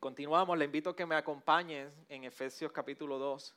[0.00, 3.54] Continuamos, le invito a que me acompañen en Efesios capítulo 2,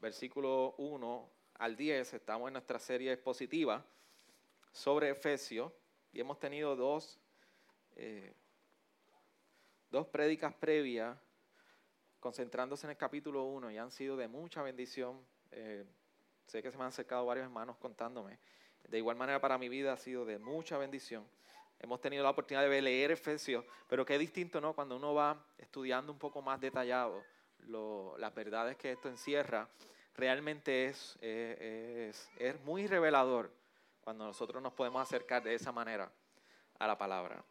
[0.00, 1.30] versículo 1
[1.60, 2.14] al 10.
[2.14, 3.86] Estamos en nuestra serie expositiva
[4.72, 5.70] sobre Efesios
[6.12, 7.20] y hemos tenido dos,
[7.94, 8.34] eh,
[9.92, 11.16] dos prédicas previas
[12.18, 15.24] concentrándose en el capítulo 1 y han sido de mucha bendición.
[15.52, 15.84] Eh,
[16.48, 18.40] sé que se me han acercado varios hermanos contándome.
[18.88, 21.24] De igual manera para mi vida ha sido de mucha bendición.
[21.84, 24.72] Hemos tenido la oportunidad de leer Efesios, pero qué distinto, ¿no?
[24.72, 27.22] Cuando uno va estudiando un poco más detallado
[28.16, 29.68] las verdades que esto encierra,
[30.14, 33.52] realmente es, es, es muy revelador
[34.00, 36.10] cuando nosotros nos podemos acercar de esa manera
[36.78, 37.44] a la palabra.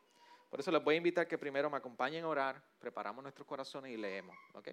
[0.50, 3.92] Por eso les voy a invitar que primero me acompañen a orar, preparamos nuestros corazones
[3.92, 4.36] y leemos.
[4.54, 4.70] ¿ok?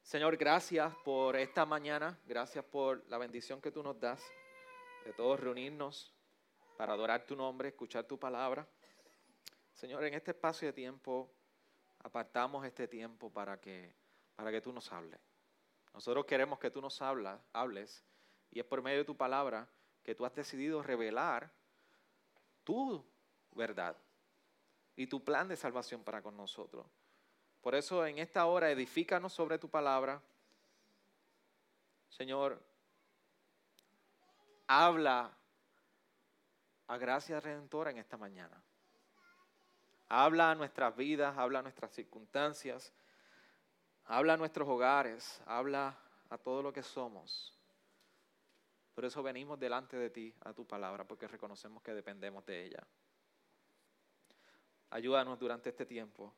[0.00, 4.24] Señor, gracias por esta mañana, gracias por la bendición que tú nos das
[5.04, 6.14] de todos reunirnos
[6.82, 8.66] para adorar tu nombre, escuchar tu palabra.
[9.72, 11.30] Señor, en este espacio de tiempo,
[12.00, 13.94] apartamos este tiempo para que,
[14.34, 15.20] para que tú nos hables.
[15.94, 18.04] Nosotros queremos que tú nos hablas, hables
[18.50, 19.68] y es por medio de tu palabra
[20.02, 21.52] que tú has decidido revelar
[22.64, 23.08] tu
[23.52, 23.96] verdad
[24.96, 26.84] y tu plan de salvación para con nosotros.
[27.60, 30.20] Por eso en esta hora edifícanos sobre tu palabra.
[32.08, 32.60] Señor,
[34.66, 35.38] habla
[36.88, 38.62] a gracia redentora en esta mañana.
[40.08, 42.92] Habla a nuestras vidas, habla a nuestras circunstancias,
[44.04, 45.96] habla a nuestros hogares, habla
[46.28, 47.56] a todo lo que somos.
[48.94, 52.86] Por eso venimos delante de ti, a tu palabra, porque reconocemos que dependemos de ella.
[54.90, 56.34] Ayúdanos durante este tiempo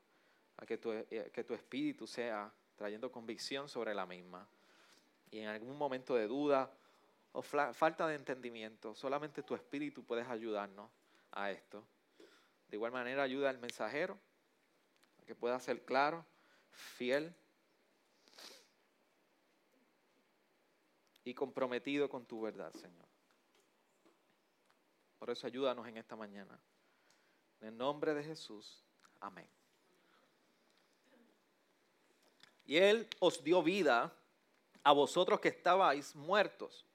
[0.57, 4.47] a que tu, eh, que tu espíritu sea trayendo convicción sobre la misma.
[5.33, 6.71] Y en algún momento de duda
[7.37, 10.89] o falta de entendimiento, solamente tu espíritu puedes ayudarnos
[11.33, 11.85] a esto.
[12.69, 14.17] De igual manera ayuda al mensajero
[15.21, 16.25] a que pueda ser claro,
[16.71, 17.35] fiel
[21.25, 23.09] y comprometido con tu verdad, Señor.
[25.19, 26.57] Por eso ayúdanos en esta mañana.
[27.61, 28.85] En el nombre de Jesús.
[29.19, 29.49] Amén.
[32.65, 34.15] Y Él os dio vida
[34.85, 36.87] a vosotros que estabais muertos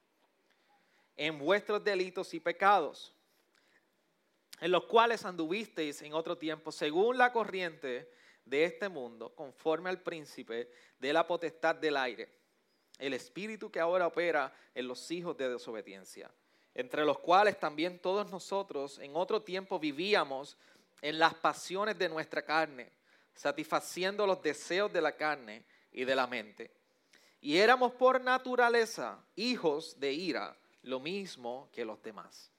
[1.20, 3.14] en vuestros delitos y pecados,
[4.62, 8.10] en los cuales anduvisteis en otro tiempo, según la corriente
[8.46, 12.32] de este mundo, conforme al príncipe de la potestad del aire,
[12.98, 16.32] el espíritu que ahora opera en los hijos de desobediencia,
[16.74, 20.56] entre los cuales también todos nosotros en otro tiempo vivíamos
[21.02, 22.94] en las pasiones de nuestra carne
[23.36, 26.72] satisfaciendo los deseos de la carne y de la mente.
[27.42, 32.52] Y éramos por naturaleza hijos de ira, lo mismo que los demás.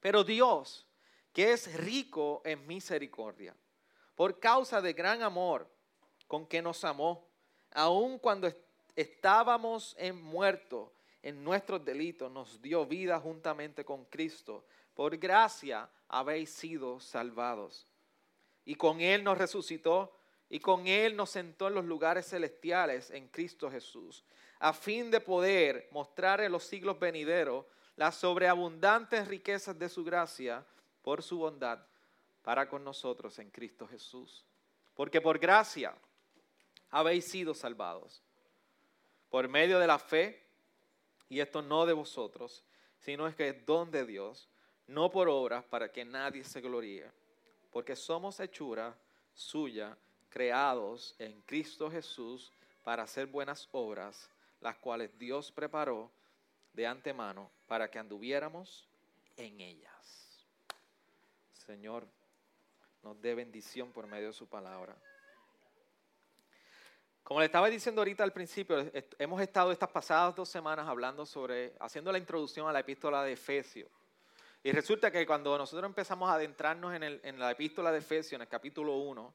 [0.00, 0.86] Pero Dios,
[1.32, 3.56] que es rico en misericordia,
[4.14, 5.68] por causa de gran amor
[6.26, 7.26] con que nos amó,
[7.72, 8.52] aun cuando
[8.94, 10.90] estábamos en muertos
[11.22, 14.66] en nuestros delitos, nos dio vida juntamente con Cristo.
[14.92, 17.86] Por gracia habéis sido salvados
[18.64, 20.14] y con Él nos resucitó
[20.50, 24.22] y con Él nos sentó en los lugares celestiales en Cristo Jesús,
[24.64, 27.66] a fin de poder mostrar en los siglos venideros
[27.96, 30.64] las sobreabundantes riquezas de su gracia
[31.02, 31.78] por su bondad
[32.42, 34.44] para con nosotros en Cristo Jesús.
[34.94, 35.94] Porque por gracia
[36.90, 38.22] habéis sido salvados,
[39.28, 40.42] por medio de la fe,
[41.28, 42.64] y esto no de vosotros,
[42.98, 44.48] sino es que es don de Dios,
[44.86, 47.10] no por obras para que nadie se gloríe
[47.74, 48.96] porque somos hechura
[49.34, 49.98] suya,
[50.28, 52.52] creados en Cristo Jesús
[52.84, 54.30] para hacer buenas obras,
[54.64, 56.10] las cuales Dios preparó
[56.72, 58.88] de antemano para que anduviéramos
[59.36, 60.46] en ellas.
[61.52, 62.08] Señor,
[63.02, 64.96] nos dé bendición por medio de su palabra.
[67.22, 71.74] Como le estaba diciendo ahorita al principio, hemos estado estas pasadas dos semanas hablando sobre,
[71.78, 73.90] haciendo la introducción a la epístola de Efesios.
[74.62, 78.48] Y resulta que cuando nosotros empezamos a adentrarnos en, la epístola de Efesios, en el
[78.48, 79.34] capítulo 1,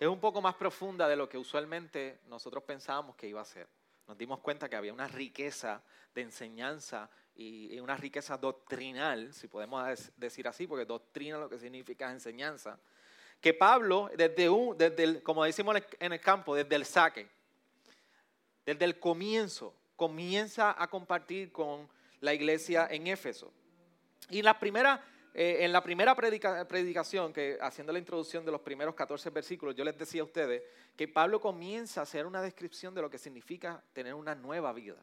[0.00, 3.79] es un poco más profunda de lo que usualmente nosotros pensábamos que iba a ser.
[4.10, 5.80] Nos dimos cuenta que había una riqueza
[6.12, 12.10] de enseñanza y, una riqueza doctrinal, si podemos decir así, porque doctrina lo que significa
[12.10, 12.76] enseñanza,
[13.40, 17.28] que Pablo, desde, un, desde como decimos en el campo, desde el saque,
[18.66, 21.88] desde el comienzo, comienza a compartir con
[22.20, 23.52] la iglesia en Éfeso.
[24.28, 28.94] Y la primera, eh, en la primera predicación, que haciendo la introducción de los primeros
[28.94, 30.62] 14 versículos, yo les decía a ustedes
[30.96, 35.02] que Pablo comienza a hacer una descripción de lo que significa tener una nueva vida.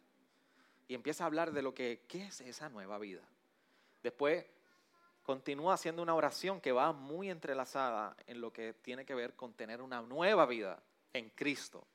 [0.88, 3.21] Y empieza a hablar de lo que, ¿qué es esa nueva vida?
[4.03, 4.45] Después
[5.24, 9.53] continúa haciendo una oración que va muy entrelazada en lo que tiene que ver con
[9.53, 10.81] tener una nueva vida
[11.13, 11.85] en Cristo.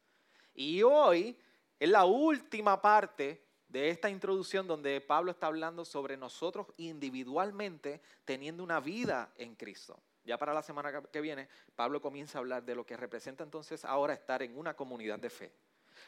[0.54, 1.38] Y hoy
[1.78, 3.42] es la última parte
[3.72, 9.98] de esta introducción donde Pablo está hablando sobre nosotros individualmente teniendo una vida en Cristo.
[10.24, 13.86] Ya para la semana que viene, Pablo comienza a hablar de lo que representa entonces
[13.86, 15.52] ahora estar en una comunidad de fe.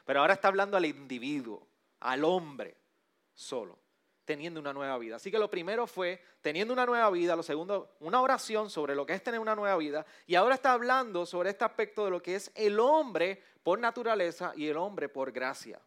[0.05, 1.67] Pero ahora está hablando al individuo,
[2.01, 2.77] al hombre
[3.33, 3.79] solo,
[4.27, 5.17] teniendo una nueva vida.
[5.17, 9.07] Así que lo primero fue teniendo una nueva vida, lo segundo, una oración sobre lo
[9.07, 10.05] que es tener una nueva vida.
[10.27, 14.53] Y ahora está hablando sobre este aspecto de lo que es el hombre por naturaleza
[14.55, 15.81] y el hombre por gracia.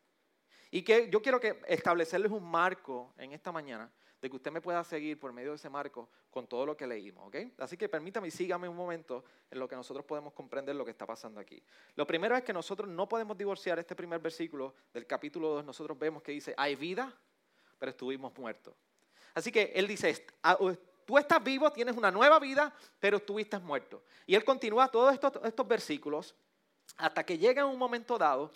[0.71, 3.91] Y que yo quiero que establecerles un marco en esta mañana
[4.21, 6.87] de que usted me pueda seguir por medio de ese marco con todo lo que
[6.87, 7.35] leímos, ¿ok?
[7.59, 10.91] Así que permítame y sígame un momento en lo que nosotros podemos comprender lo que
[10.91, 11.61] está pasando aquí.
[11.95, 15.65] Lo primero es que nosotros no podemos divorciar este primer versículo del capítulo 2.
[15.65, 17.13] Nosotros vemos que dice, hay vida,
[17.77, 18.73] pero estuvimos muertos.
[19.35, 20.57] Así que él dice, ah,
[21.05, 24.03] tú estás vivo, tienes una nueva vida, pero estuviste muerto.
[24.25, 26.35] Y él continúa todos estos, estos versículos
[26.97, 28.51] hasta que llega un momento dado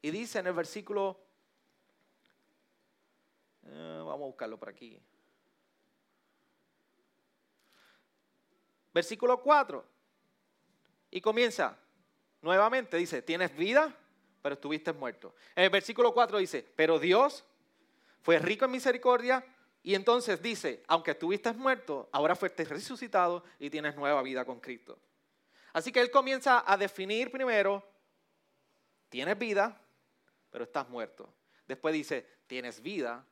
[0.00, 1.20] y dice en el versículo
[3.66, 5.00] eh, vamos a buscarlo por aquí.
[8.92, 9.84] Versículo 4.
[11.10, 11.78] Y comienza
[12.40, 13.94] nuevamente, dice, tienes vida,
[14.42, 15.34] pero estuviste muerto.
[15.54, 17.44] En el versículo 4 dice, pero Dios
[18.20, 19.44] fue rico en misericordia
[19.82, 24.98] y entonces dice, aunque estuviste muerto, ahora fuiste resucitado y tienes nueva vida con Cristo.
[25.72, 27.82] Así que él comienza a definir primero,
[29.08, 29.80] tienes vida,
[30.50, 31.32] pero estás muerto.
[31.66, 33.24] Después dice, tienes vida,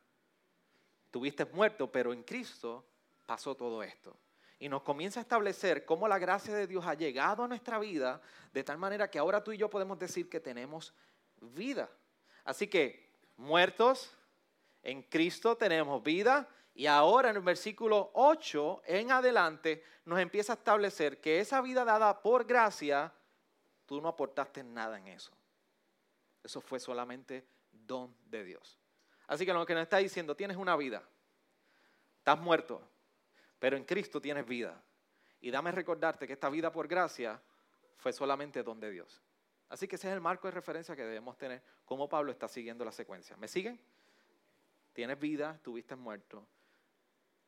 [1.11, 2.85] tuviste muerto, pero en Cristo
[3.25, 4.17] pasó todo esto.
[4.59, 8.21] Y nos comienza a establecer cómo la gracia de Dios ha llegado a nuestra vida
[8.53, 10.93] de tal manera que ahora tú y yo podemos decir que tenemos
[11.41, 11.89] vida.
[12.43, 14.15] Así que muertos,
[14.83, 20.55] en Cristo tenemos vida y ahora en el versículo 8 en adelante nos empieza a
[20.55, 23.13] establecer que esa vida dada por gracia,
[23.85, 25.31] tú no aportaste nada en eso.
[26.43, 28.79] Eso fue solamente don de Dios.
[29.27, 31.03] Así que lo que nos está diciendo, tienes una vida,
[32.17, 32.81] estás muerto,
[33.59, 34.81] pero en Cristo tienes vida.
[35.39, 37.41] Y dame recordarte que esta vida por gracia
[37.97, 39.21] fue solamente don de Dios.
[39.69, 42.83] Así que ese es el marco de referencia que debemos tener, como Pablo está siguiendo
[42.83, 43.37] la secuencia.
[43.37, 43.79] ¿Me siguen?
[44.93, 46.45] Tienes vida, estuviste muerto,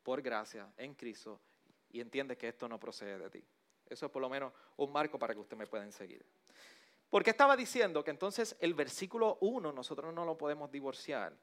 [0.02, 1.40] por gracia, en Cristo,
[1.90, 3.44] y entiendes que esto no procede de ti.
[3.86, 6.24] Eso es por lo menos un marco para que ustedes me puedan seguir.
[7.10, 11.36] Porque estaba diciendo que entonces el versículo 1 nosotros no lo podemos divorciar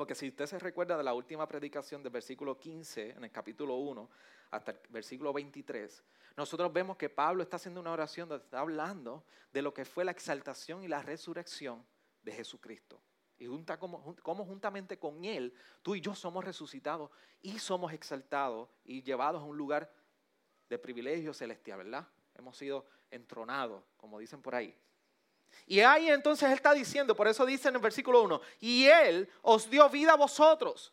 [0.00, 3.76] porque si usted se recuerda de la última predicación del versículo 15, en el capítulo
[3.76, 4.08] 1,
[4.50, 6.02] hasta el versículo 23,
[6.38, 10.06] nosotros vemos que Pablo está haciendo una oración donde está hablando de lo que fue
[10.06, 11.84] la exaltación y la resurrección
[12.22, 12.98] de Jesucristo.
[13.36, 15.52] Y junta como, como juntamente con Él,
[15.82, 17.10] tú y yo somos resucitados
[17.42, 19.92] y somos exaltados y llevados a un lugar
[20.70, 22.08] de privilegio celestial, ¿verdad?
[22.36, 24.74] Hemos sido entronados, como dicen por ahí.
[25.66, 29.30] Y ahí entonces él está diciendo, por eso dice en el versículo 1, y él
[29.42, 30.92] os dio vida a vosotros.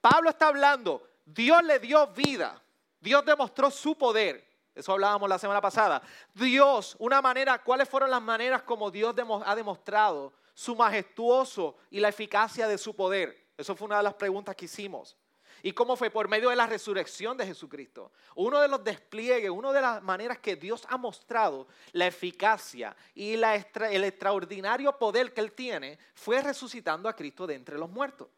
[0.00, 2.62] Pablo está hablando, Dios le dio vida,
[3.00, 4.46] Dios demostró su poder.
[4.74, 6.00] Eso hablábamos la semana pasada.
[6.32, 9.14] Dios, una manera, ¿cuáles fueron las maneras como Dios
[9.44, 13.48] ha demostrado su majestuoso y la eficacia de su poder?
[13.56, 15.16] Eso fue una de las preguntas que hicimos.
[15.62, 16.10] ¿Y cómo fue?
[16.10, 18.12] Por medio de la resurrección de Jesucristo.
[18.34, 23.34] Uno de los despliegues, una de las maneras que Dios ha mostrado la eficacia y
[23.34, 28.28] el extraordinario poder que Él tiene fue resucitando a Cristo de entre los muertos.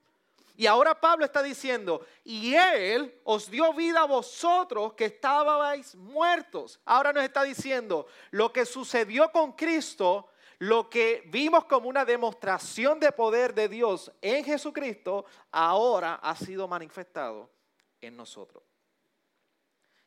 [0.57, 6.79] Y ahora Pablo está diciendo, y Él os dio vida a vosotros que estabais muertos.
[6.85, 10.29] Ahora nos está diciendo, lo que sucedió con Cristo
[10.61, 16.69] lo que vimos como una demostración de poder de Dios en Jesucristo, ahora ha sido
[16.69, 17.51] manifestado
[17.99, 18.63] en nosotros.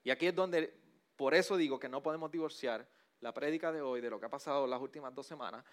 [0.03, 0.71] Y aquí es donde,
[1.15, 2.87] por eso digo que no podemos divorciar
[3.19, 5.65] la prédica de hoy de lo que ha pasado las últimas dos semanas,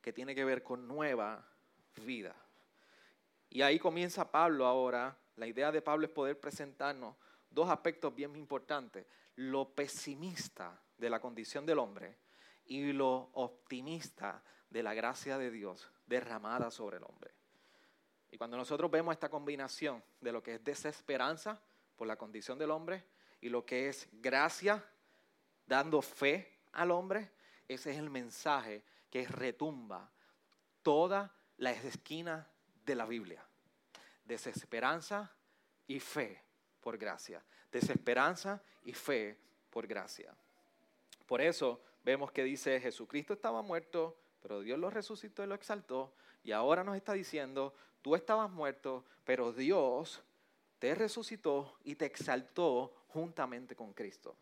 [0.00, 1.46] que tiene que ver con nueva
[2.04, 2.34] vida.
[3.48, 5.16] Y ahí comienza Pablo ahora.
[5.36, 7.14] La idea de Pablo es poder presentarnos
[7.48, 9.06] dos aspectos bien importantes.
[9.36, 12.18] Lo pesimista de la condición del hombre
[12.70, 17.32] y lo optimista de la gracia de Dios derramada sobre el hombre.
[18.30, 21.60] Y cuando nosotros vemos esta combinación de lo que es desesperanza
[21.96, 23.04] por la condición del hombre
[23.40, 24.84] y lo que es gracia
[25.66, 27.32] dando fe al hombre,
[27.66, 30.08] ese es el mensaje que retumba
[30.84, 32.46] toda la esquina
[32.86, 33.44] de la Biblia.
[34.24, 35.28] Desesperanza
[35.88, 36.40] y fe
[36.80, 37.42] por gracia.
[37.72, 39.36] Desesperanza y fe
[39.70, 40.32] por gracia.
[41.26, 46.12] Por eso vemos que dice Jesucristo estaba muerto, pero Dios lo resucitó y lo exaltó.
[46.42, 50.22] Y ahora nos está diciendo, tú estabas muerto, pero Dios
[50.78, 54.34] te resucitó y te exaltó juntamente con Cristo.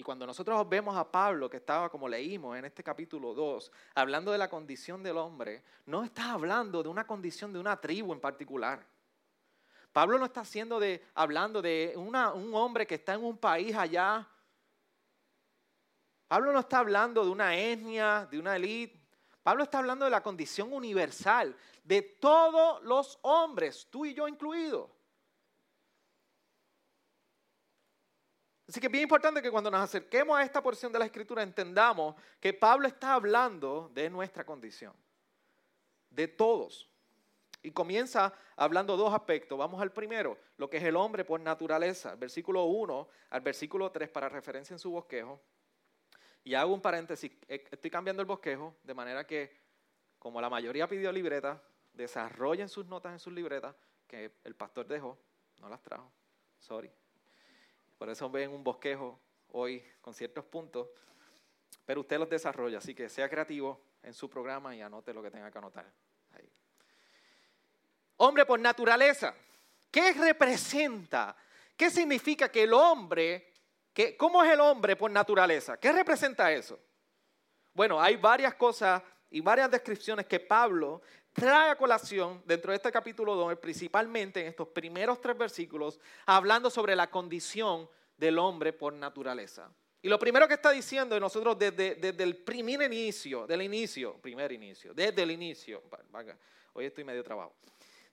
[0.00, 4.32] Y cuando nosotros vemos a Pablo, que estaba como leímos en este capítulo 2, hablando
[4.32, 8.20] de la condición del hombre, no está hablando de una condición de una tribu en
[8.20, 8.86] particular.
[9.92, 12.14] Pablo no está haciendo de, hablando de un
[12.54, 14.26] hombre que está en un país allá.
[16.30, 19.00] Pablo no está hablando de una etnia, de una élite.
[19.42, 24.88] Pablo está hablando de la condición universal de todos los hombres, tú y yo incluidos.
[28.68, 31.42] Así que es bien importante que cuando nos acerquemos a esta porción de la escritura
[31.42, 34.94] entendamos que Pablo está hablando de nuestra condición,
[36.10, 36.88] de todos.
[37.60, 39.58] Y comienza hablando dos aspectos.
[39.58, 42.14] Vamos al primero, lo que es el hombre por naturaleza.
[42.14, 45.40] Versículo 1 al versículo 3 para referencia en su bosquejo.
[46.44, 49.56] Y hago un paréntesis, eh, estoy cambiando el bosquejo de manera que,
[50.18, 53.74] como la mayoría pidió libreta, desarrollen sus notas en sus libretas
[54.06, 55.18] que el pastor dejó,
[55.60, 56.10] no las trajo,
[56.58, 56.90] sorry.
[57.98, 59.20] Por eso ven un bosquejo
[59.52, 60.88] hoy con ciertos puntos,
[61.84, 65.30] pero usted los desarrolla, así que sea creativo en su programa y anote lo que
[65.30, 65.92] tenga que anotar.
[68.22, 69.34] Hombre por naturaleza,
[69.90, 71.34] ¿qué representa?
[71.74, 73.49] ¿Qué significa que el hombre,
[74.16, 75.78] cómo es el hombre por naturaleza?
[75.78, 76.78] ¿Qué representa eso?
[77.72, 81.02] Bueno, hay varias cosas y varias descripciones que Pablo
[81.32, 86.70] trae a colación dentro de este capítulo 2, principalmente en estos primeros tres versículos, hablando
[86.70, 89.70] sobre la condición del hombre por naturaleza.
[90.02, 94.14] Y lo primero que está diciendo de nosotros desde, desde el primer inicio, del inicio,
[94.20, 95.82] primer inicio, desde el inicio,
[96.72, 97.54] hoy estoy medio trabajo,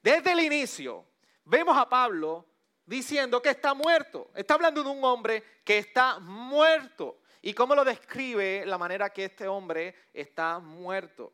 [0.01, 1.06] desde el inicio
[1.46, 2.46] vemos a Pablo
[2.88, 4.32] diciendo que está muerto.
[4.34, 7.20] Está hablando de un hombre que está muerto.
[7.44, 11.32] ¿Y cómo lo describe la manera que este hombre está muerto?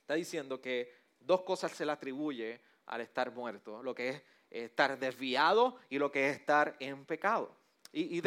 [0.00, 4.98] Está diciendo que dos cosas se le atribuye al estar muerto, lo que es estar
[4.98, 7.54] desviado y lo que es estar en pecado.
[7.92, 8.22] Y, y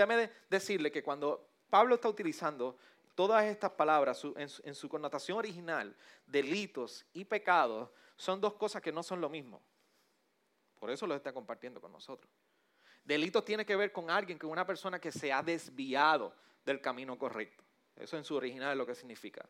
[0.49, 2.77] decirle que cuando Pablo está utilizando
[3.15, 9.03] todas estas palabras en su, connotación original, delitos y pecados, son dos cosas que no
[9.03, 9.61] son lo mismo.
[10.81, 12.33] Por eso lo está compartiendo con nosotros.
[13.03, 16.33] Delitos tiene que ver con alguien, con una persona que se ha desviado
[16.65, 17.63] del camino correcto.
[17.95, 19.47] Eso en su original es lo que significa.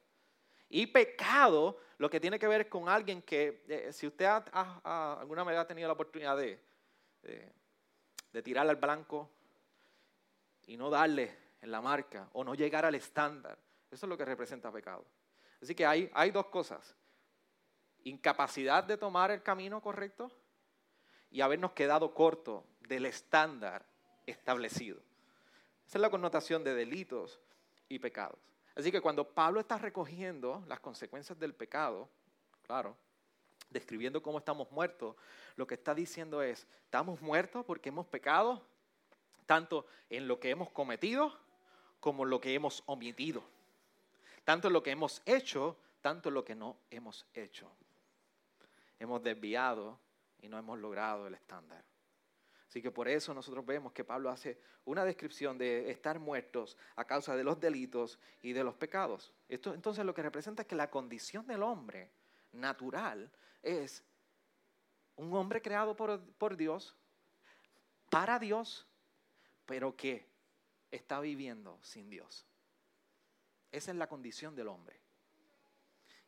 [0.68, 5.58] Y pecado, lo que tiene que ver con alguien que, eh, si usted alguna vez
[5.58, 6.60] ha tenido la oportunidad de,
[8.44, 9.30] tirarle al blanco
[10.68, 13.58] y no darle en la marca o no llegar al estándar,
[13.90, 15.06] eso es lo que representa pecado.
[15.62, 16.94] Así que hay dos cosas.
[18.04, 20.30] Incapacidad de tomar el camino correcto
[21.32, 23.86] y habernos quedado corto del estándar
[24.26, 25.00] establecido.
[25.88, 27.40] Esa es la connotación de delitos
[27.90, 28.38] y pecados.
[28.76, 32.10] Así que cuando Pablo está recogiendo las consecuencias del pecado,
[32.66, 32.96] claro,
[33.70, 35.16] describiendo cómo estamos muertos,
[35.56, 38.62] lo que está diciendo es, estamos muertos porque hemos pecado,
[39.46, 41.38] tanto en lo que hemos cometido
[42.00, 43.44] como en lo que hemos omitido,
[44.44, 47.70] tanto en lo que hemos hecho, tanto en lo que no hemos hecho.
[49.00, 50.00] Hemos desviado
[50.42, 51.84] y no hemos logrado el estándar.
[52.68, 57.04] Así que por eso nosotros vemos que Pablo hace una descripción de estar muertos a
[57.04, 59.34] causa de los delitos y de los pecados.
[59.50, 62.12] Esto entonces lo que representa es que la condición del hombre
[62.54, 63.30] natural
[63.62, 64.06] es
[65.18, 66.96] un hombre creado por, por Dios,
[68.10, 68.88] para Dios,
[69.66, 70.26] pero que
[70.92, 72.46] está viviendo sin Dios.
[73.72, 75.01] Esa es la condición del hombre.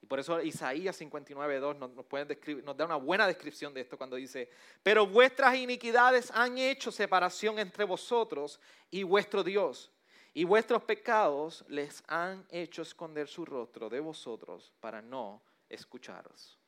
[0.04, 4.18] Y por eso Isaías 59.2 nos, nos, nos da una buena descripción de esto cuando
[4.18, 4.50] dice,
[4.84, 8.60] pero vuestras iniquidades han hecho separación entre vosotros
[8.92, 9.94] y vuestro Dios,
[10.34, 16.60] y vuestros pecados les han hecho esconder su rostro de vosotros para no escucharos.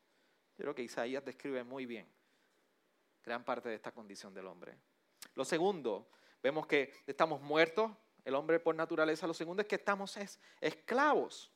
[0.58, 2.08] Yo creo que Isaías describe muy bien
[3.22, 4.77] gran parte de esta condición del hombre.
[5.34, 6.08] Lo segundo,
[6.42, 7.92] vemos que estamos muertos,
[8.24, 9.27] el hombre por naturaleza.
[9.27, 10.18] Lo segundo es que estamos
[10.62, 11.51] esclavos.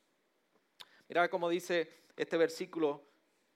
[1.10, 3.02] Mira cómo dice este versículo,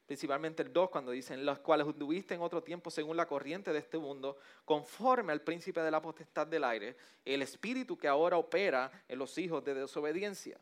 [0.07, 3.73] principalmente el 2, cuando dice, en los cuales anduviste en otro tiempo según la corriente
[3.73, 8.39] de este mundo, conforme al príncipe de la potestad del aire, el espíritu que ahora
[8.39, 10.59] opera en los hijos de desobediencia.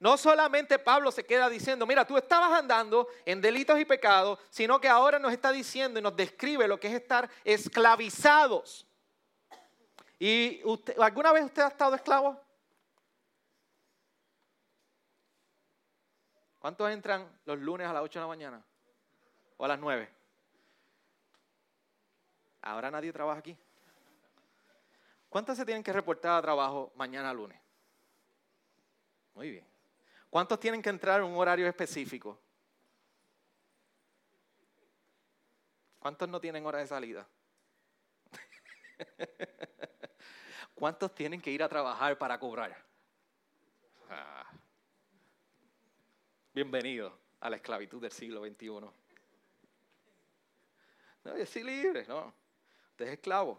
[0.00, 4.80] No solamente Pablo se queda diciendo, mira, tú estabas andando en delitos y pecados, sino
[4.80, 8.86] que ahora nos está diciendo y nos describe lo que es estar esclavizados.
[10.18, 10.62] ¿Y
[10.98, 12.40] alguna vez usted ha estado esclavo?
[16.62, 18.64] ¿Cuántos entran los lunes a las 8 de la mañana?
[19.56, 20.08] ¿O a las 9?
[22.60, 23.58] Ahora nadie trabaja aquí.
[25.28, 27.60] ¿Cuántos se tienen que reportar a trabajo mañana lunes?
[29.34, 29.66] Muy bien.
[30.30, 32.40] ¿Cuántos tienen que entrar en un horario específico?
[35.98, 37.26] ¿Cuántos no tienen hora de salida?
[40.76, 42.80] ¿Cuántos tienen que ir a trabajar para cobrar?
[44.08, 44.46] Ah.
[46.54, 48.68] Bienvenido a la esclavitud del siglo XXI.
[51.24, 52.34] No, yo soy libre, no.
[52.90, 53.58] Usted es esclavo.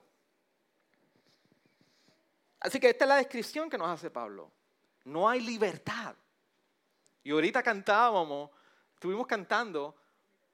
[2.59, 4.51] Así que esta es la descripción que nos hace Pablo.
[5.05, 6.15] No hay libertad.
[7.23, 8.51] Y ahorita cantábamos,
[8.93, 9.95] estuvimos cantando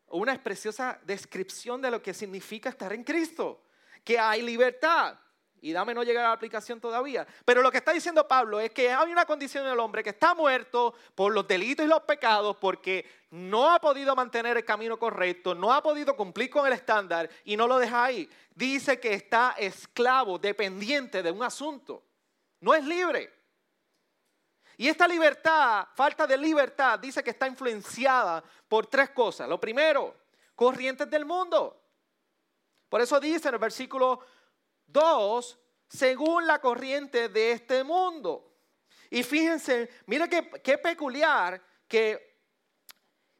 [0.07, 3.65] una preciosa descripción de lo que significa estar en Cristo,
[4.03, 5.19] que hay libertad.
[5.61, 7.27] Y dame no llegar a la aplicación todavía.
[7.45, 10.11] Pero lo que está diciendo Pablo es que hay una condición en el hombre que
[10.11, 14.97] está muerto por los delitos y los pecados porque no ha podido mantener el camino
[14.97, 18.29] correcto, no ha podido cumplir con el estándar y no lo deja ahí.
[18.55, 22.03] Dice que está esclavo, dependiente de un asunto.
[22.61, 23.33] No es libre.
[24.77, 29.49] Y esta libertad, falta de libertad, dice que está influenciada por tres cosas.
[29.49, 30.15] Lo primero,
[30.55, 31.81] corrientes del mundo.
[32.87, 34.19] Por eso dice en el versículo
[34.91, 38.49] 2, según la corriente de este mundo.
[39.09, 42.37] Y fíjense, mira qué, peculiar que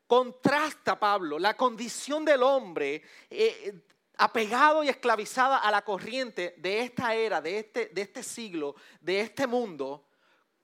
[0.07, 3.83] contrasta Pablo la condición del hombre eh,
[4.17, 9.21] apegado y esclavizada a la corriente de esta era, de este, de este siglo, de
[9.21, 10.07] este mundo,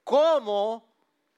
[0.04, 0.96] como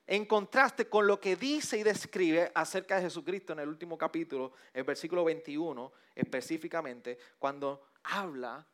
[0.07, 4.53] en contraste con lo que dice y describe acerca de Jesucristo en el último capítulo,
[4.73, 8.65] el versículo 21 específicamente, cuando habla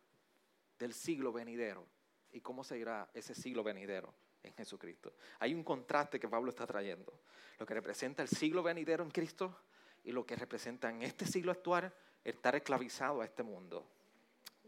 [0.78, 1.86] del siglo venidero
[2.32, 5.14] y cómo se ese siglo venidero en Jesucristo.
[5.40, 7.22] Hay un contraste que Pablo está trayendo,
[7.60, 9.56] lo que representa el siglo venidero en Cristo
[10.04, 13.86] y lo que representa en este siglo actual estar esclavizado a este mundo.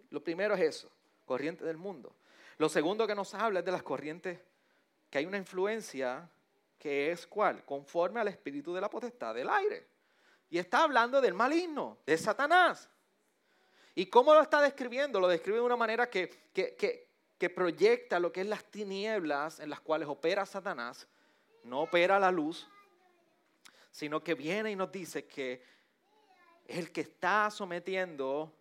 [0.09, 0.91] Lo primero es eso,
[1.25, 2.15] corriente del mundo.
[2.57, 4.39] Lo segundo que nos habla es de las corrientes
[5.09, 6.29] que hay una influencia
[6.77, 9.88] que es cuál, conforme al espíritu de la potestad del aire.
[10.50, 12.89] Y está hablando del maligno, de Satanás.
[13.95, 15.21] ¿Y cómo lo está describiendo?
[15.21, 19.79] Lo describe de una manera que, que, proyecta lo que es las tinieblas en las
[19.79, 21.07] cuales opera Satanás.
[21.63, 22.67] No opera la luz,
[23.91, 25.63] sino que viene y nos dice que
[26.65, 28.51] es el que está sometiendo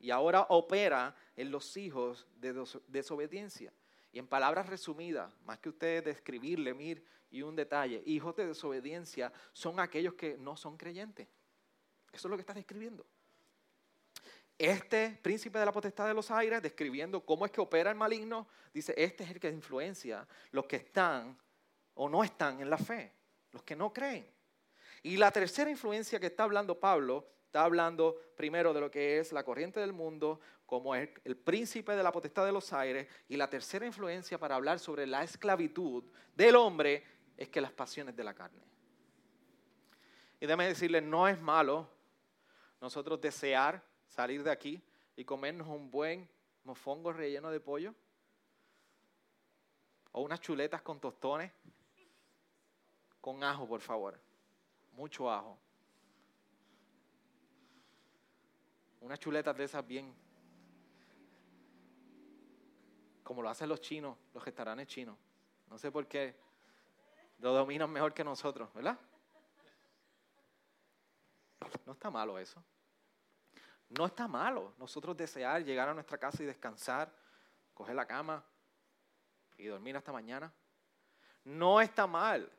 [0.00, 3.72] y ahora opera en los hijos de desobediencia.
[4.12, 9.32] Y en palabras resumidas, más que ustedes describirle, mir y un detalle, hijos de desobediencia
[9.52, 11.28] son aquellos que no son creyentes.
[12.12, 13.06] Eso es lo que está describiendo.
[14.62, 18.46] Este príncipe de la potestad de los aires, describiendo cómo es que opera el maligno,
[18.74, 21.38] dice, este es el que influencia los que están
[21.94, 23.12] o no están en la fe,
[23.52, 24.26] los que no creen.
[25.02, 29.32] Y la tercera influencia que está hablando Pablo Está hablando primero de lo que es
[29.32, 33.08] la corriente del mundo, como es el príncipe de la potestad de los aires.
[33.28, 37.02] Y la tercera influencia para hablar sobre la esclavitud del hombre
[37.36, 38.62] es que las pasiones de la carne.
[40.38, 41.90] Y déjame decirle, no es malo
[42.80, 44.82] nosotros desear salir de aquí
[45.16, 46.28] y comernos un buen
[46.64, 47.94] mofongo relleno de pollo
[50.12, 51.50] o unas chuletas con tostones
[53.20, 54.20] con ajo, por favor.
[54.92, 55.58] Mucho ajo.
[59.00, 60.14] unas chuletas de esas bien,
[63.22, 65.16] como lo hacen los chinos, los restaurantes chinos.
[65.68, 66.36] No sé por qué
[67.38, 68.98] lo dominan mejor que nosotros, ¿verdad?
[71.86, 72.62] No está malo eso.
[73.90, 77.12] No está malo nosotros desear llegar a nuestra casa y descansar,
[77.74, 78.44] coger la cama
[79.56, 80.52] y dormir hasta mañana.
[81.44, 82.50] No está mal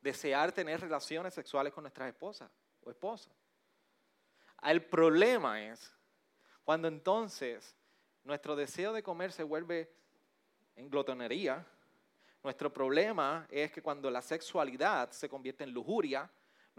[0.00, 2.50] desear tener relaciones sexuales con nuestras esposas
[2.82, 3.32] o esposas.
[4.62, 5.94] El problema es
[6.64, 7.76] cuando entonces
[8.24, 9.92] nuestro deseo de comer se vuelve
[10.74, 11.64] en glotonería.
[12.42, 16.30] Nuestro problema es que cuando la sexualidad se convierte en lujuria,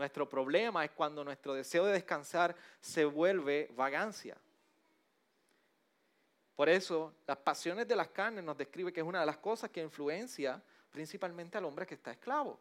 [0.01, 4.35] nuestro problema es cuando nuestro deseo de descansar se vuelve vagancia.
[6.55, 9.69] Por eso, las pasiones de las carnes nos describe que es una de las cosas
[9.69, 10.61] que influencia
[10.91, 12.59] principalmente al hombre que está esclavo,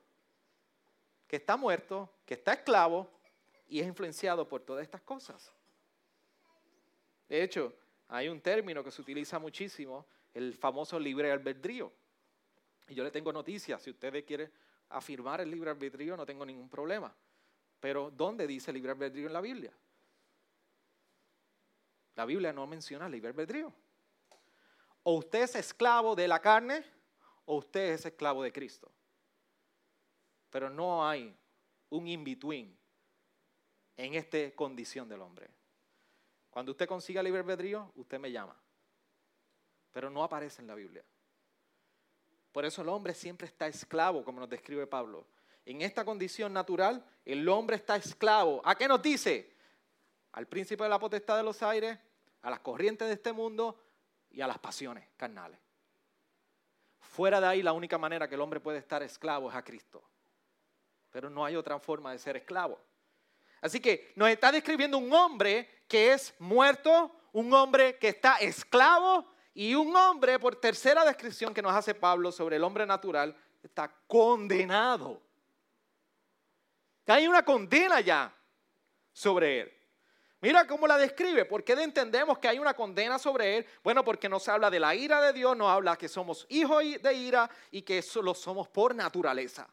[1.26, 3.08] que está muerto, que está esclavo
[3.68, 5.50] y es influenciado por todas estas cosas.
[7.28, 7.74] De hecho,
[8.08, 11.92] hay un término que se utiliza muchísimo, el famoso libre albedrío.
[12.88, 14.50] Y yo le tengo noticias, si usted quiere
[14.90, 17.14] afirmar el libre albedrío, no tengo ningún problema.
[17.80, 19.72] Pero ¿dónde dice libre albedrío en la Biblia?
[22.14, 23.72] La Biblia no menciona libre albedrío.
[25.02, 26.84] O usted es esclavo de la carne
[27.46, 28.92] o usted es esclavo de Cristo.
[30.50, 31.34] Pero no hay
[31.88, 32.76] un in-between
[33.96, 35.48] en esta condición del hombre.
[36.50, 38.56] Cuando usted consiga libre albedrío, usted me llama.
[39.92, 41.04] Pero no aparece en la Biblia.
[42.52, 45.26] Por eso el hombre siempre está esclavo, como nos describe Pablo.
[45.64, 48.60] En esta condición natural, el hombre está esclavo.
[48.64, 49.50] ¿A qué nos dice?
[50.32, 51.98] al príncipe de la potestad de los aires,
[52.42, 53.78] a las corrientes de este mundo
[54.30, 55.58] y a las pasiones carnales.
[57.00, 60.02] Fuera de ahí, la única manera que el hombre puede estar esclavo es a Cristo.
[61.10, 62.78] Pero no hay otra forma de ser esclavo.
[63.60, 69.26] Así que nos está describiendo un hombre que es muerto, un hombre que está esclavo
[69.52, 73.92] y un hombre, por tercera descripción que nos hace Pablo sobre el hombre natural, está
[74.06, 75.20] condenado.
[77.10, 78.34] Hay una condena ya
[79.12, 79.72] sobre él.
[80.40, 81.44] Mira cómo la describe.
[81.44, 83.66] ¿Por qué entendemos que hay una condena sobre él?
[83.84, 87.14] Bueno, porque nos habla de la ira de Dios, nos habla que somos hijos de
[87.14, 89.68] ira y que lo somos por naturaleza.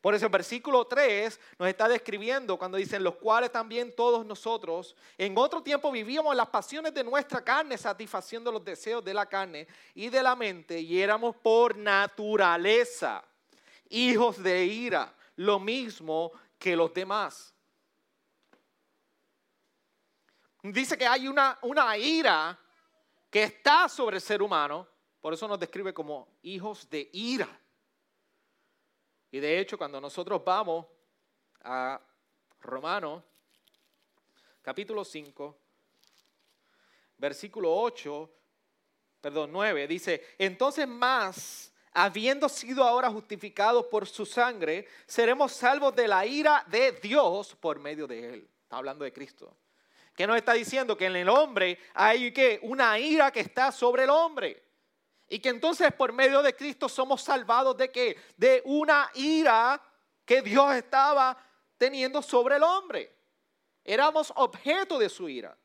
[0.00, 4.94] Por eso el versículo 3 nos está describiendo cuando dicen los cuales también todos nosotros
[5.16, 9.66] en otro tiempo vivíamos las pasiones de nuestra carne, satisfaciendo los deseos de la carne
[9.94, 13.24] y de la mente y éramos por naturaleza
[13.90, 17.54] hijos de ira, lo mismo que los demás.
[20.62, 22.58] Dice que hay una, una ira
[23.30, 24.88] que está sobre el ser humano,
[25.20, 27.48] por eso nos describe como hijos de ira.
[29.30, 30.86] Y de hecho, cuando nosotros vamos
[31.62, 32.00] a
[32.60, 33.22] Romanos,
[34.62, 35.58] capítulo 5,
[37.18, 38.30] versículo 8,
[39.20, 41.72] perdón, 9, dice, entonces más,
[42.04, 47.80] habiendo sido ahora justificados por su sangre, seremos salvos de la ira de Dios por
[47.80, 48.48] medio de él.
[48.62, 49.56] Está hablando de Cristo.
[50.14, 50.96] ¿Qué nos está diciendo?
[50.96, 54.62] Que en el hombre hay que una ira que está sobre el hombre.
[55.28, 58.16] Y que entonces por medio de Cristo somos salvados de qué?
[58.36, 59.82] De una ira
[60.24, 61.36] que Dios estaba
[61.76, 63.12] teniendo sobre el hombre.
[63.84, 65.56] Éramos objeto de su ira.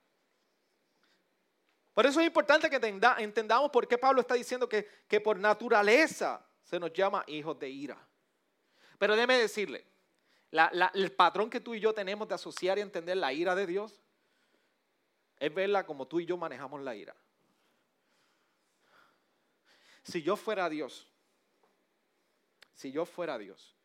[1.93, 2.77] Por eso es importante que
[3.19, 7.69] entendamos por qué Pablo está diciendo que, que por naturaleza se nos llama hijos de
[7.69, 7.97] ira.
[8.97, 9.85] Pero déjeme decirle,
[10.93, 13.99] el patrón que tú y yo tenemos de asociar y entender la ira de Dios
[15.39, 17.15] es verla como tú y yo manejamos la ira.
[20.03, 21.07] Si yo fuera Dios,
[22.73, 23.75] si yo fuera Dios,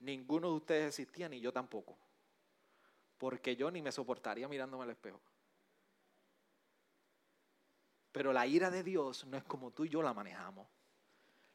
[0.00, 1.98] ninguno de ustedes existía ni yo tampoco.
[3.18, 5.20] Porque yo ni me soportaría mirándome al espejo.
[8.12, 10.66] Pero la ira de Dios no es como tú y yo la manejamos.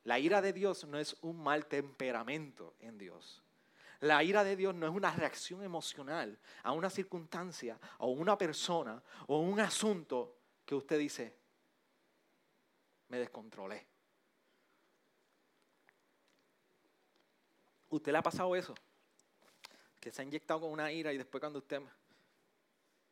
[0.03, 3.41] La ira de Dios no es un mal temperamento en Dios.
[4.01, 9.01] La ira de Dios no es una reacción emocional a una circunstancia o una persona
[9.27, 10.35] o un asunto
[10.65, 11.33] que usted dice,
[13.07, 13.87] me descontrolé.
[17.89, 18.75] ¿Usted le ha pasado eso?
[20.01, 21.81] Que se ha inyectado con una ira y después cuando usted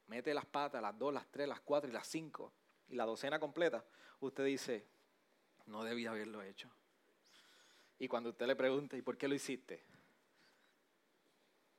[0.07, 2.51] mete las patas, las dos, las tres, las cuatro y las cinco
[2.91, 3.83] y la docena completa,
[4.19, 4.85] usted dice,
[5.67, 6.69] no debía haberlo hecho.
[7.97, 9.83] Y cuando usted le pregunta, ¿y por qué lo hiciste?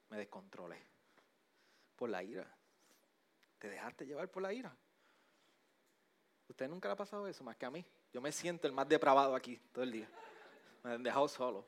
[0.08, 0.82] Me descontrolé
[1.96, 2.50] por la ira.
[3.58, 4.74] Te dejaste llevar por la ira.
[6.48, 7.84] ¿Usted nunca le ha pasado eso más que a mí?
[8.12, 10.08] Yo me siento el más depravado aquí todo el día.
[10.82, 11.66] Me han dejado solo.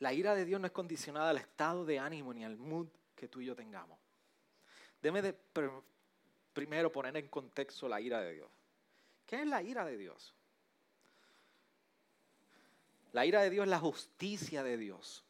[0.00, 3.26] La ira de Dios no es condicionada al estado de ánimo ni al mood que
[3.26, 3.98] tú y yo tengamos.
[5.02, 5.34] Deme de
[6.52, 8.50] primero poner en contexto la ira de Dios.
[9.26, 10.34] ¿Qué es la ira de Dios?
[13.12, 15.24] La ira de Dios es la justicia de Dios.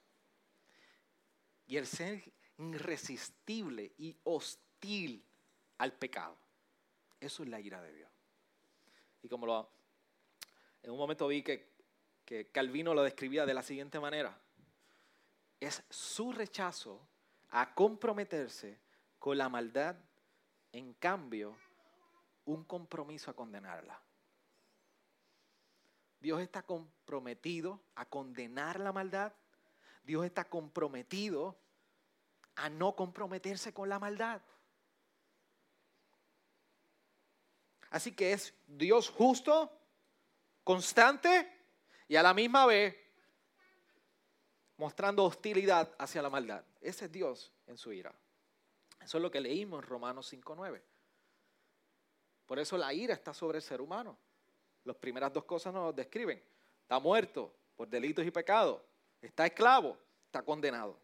[1.67, 2.23] Y el ser
[2.59, 5.23] irresistible y hostil
[5.79, 6.37] al pecado.
[7.21, 8.11] Eso es la ira de Dios.
[9.23, 9.69] Y como lo,
[10.83, 11.69] en un momento vi que,
[12.25, 14.39] que Calvino lo describía de la siguiente manera
[15.61, 17.01] es su rechazo
[17.51, 18.79] a comprometerse
[19.19, 19.97] con la maldad,
[20.73, 21.57] en cambio,
[22.45, 24.01] un compromiso a condenarla.
[26.21, 29.33] Dios está comprometido a condenar la maldad.
[30.03, 31.57] Dios está comprometido
[32.57, 34.43] a no comprometerse con la maldad.
[37.91, 39.71] Así que es Dios justo,
[40.65, 41.51] constante
[42.09, 42.97] y a la misma vez
[44.77, 46.65] mostrando hostilidad hacia la maldad.
[46.81, 48.15] Ese es Dios en su ira.
[49.01, 50.81] Eso es lo que leímos en Romanos 5.9.
[52.47, 54.17] Por eso la ira está sobre el ser humano.
[54.85, 56.43] Las primeras dos cosas nos describen.
[56.83, 58.81] Está muerto por delitos y pecados.
[59.21, 59.97] Está esclavo.
[60.27, 60.99] Está condenado.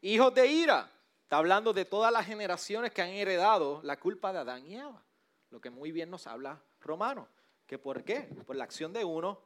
[0.00, 0.90] Hijos de ira.
[1.22, 5.02] Está hablando de todas las generaciones que han heredado la culpa de Adán y Eva.
[5.50, 7.28] Lo que muy bien nos habla Romano.
[7.66, 8.20] ¿Que por qué?
[8.46, 9.38] Por la acción de uno,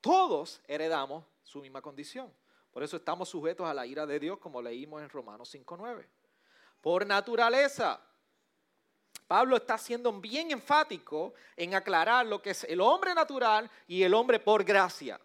[0.00, 2.32] todos heredamos su misma condición.
[2.70, 6.06] Por eso estamos sujetos a la ira de Dios, como leímos en Romanos 5.9.
[6.82, 7.98] Por naturaleza.
[9.26, 14.12] Pablo está siendo bien enfático en aclarar lo que es el hombre natural y el
[14.12, 15.18] hombre por gracia.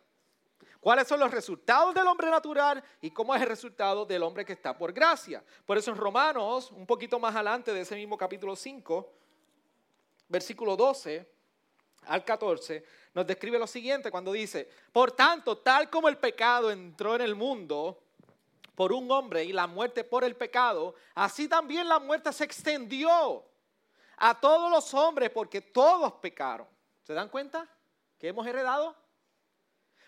[0.80, 4.54] ¿Cuáles son los resultados del hombre natural y cómo es el resultado del hombre que
[4.54, 5.44] está por gracia?
[5.66, 9.14] Por eso en Romanos, un poquito más adelante de ese mismo capítulo 5,
[10.30, 11.30] versículo 12
[12.04, 17.16] al 14, nos describe lo siguiente cuando dice, por tanto, tal como el pecado entró
[17.16, 18.07] en el mundo
[18.78, 23.44] por un hombre y la muerte por el pecado, así también la muerte se extendió
[24.18, 26.68] a todos los hombres porque todos pecaron.
[27.02, 27.68] ¿Se dan cuenta
[28.20, 28.96] que hemos heredado?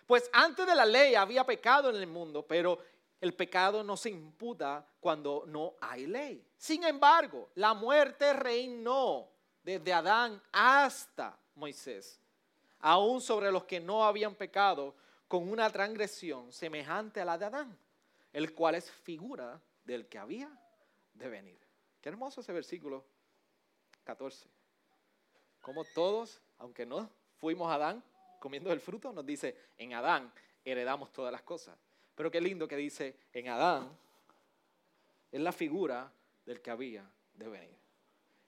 [0.06, 2.78] Pues antes de la ley había pecado en el mundo, pero
[3.20, 6.48] el pecado no se imputa cuando no hay ley.
[6.56, 9.30] Sin embargo, la muerte reinó
[9.64, 12.20] desde Adán hasta Moisés,
[12.82, 14.94] aún sobre los que no habían pecado,
[15.28, 17.80] con una transgresión semejante a la de Adán,
[18.34, 20.50] el cual es figura del que había
[21.14, 21.60] de venir.
[22.02, 23.06] Qué hermoso ese versículo
[24.04, 24.48] 14.
[25.62, 28.04] Como todos, aunque no fuimos Adán
[28.40, 30.32] comiendo el fruto, nos dice, en Adán
[30.64, 31.78] heredamos todas las cosas.
[32.16, 33.90] Pero qué lindo que dice, en Adán
[35.32, 36.12] es la figura
[36.46, 37.78] del que había de venir.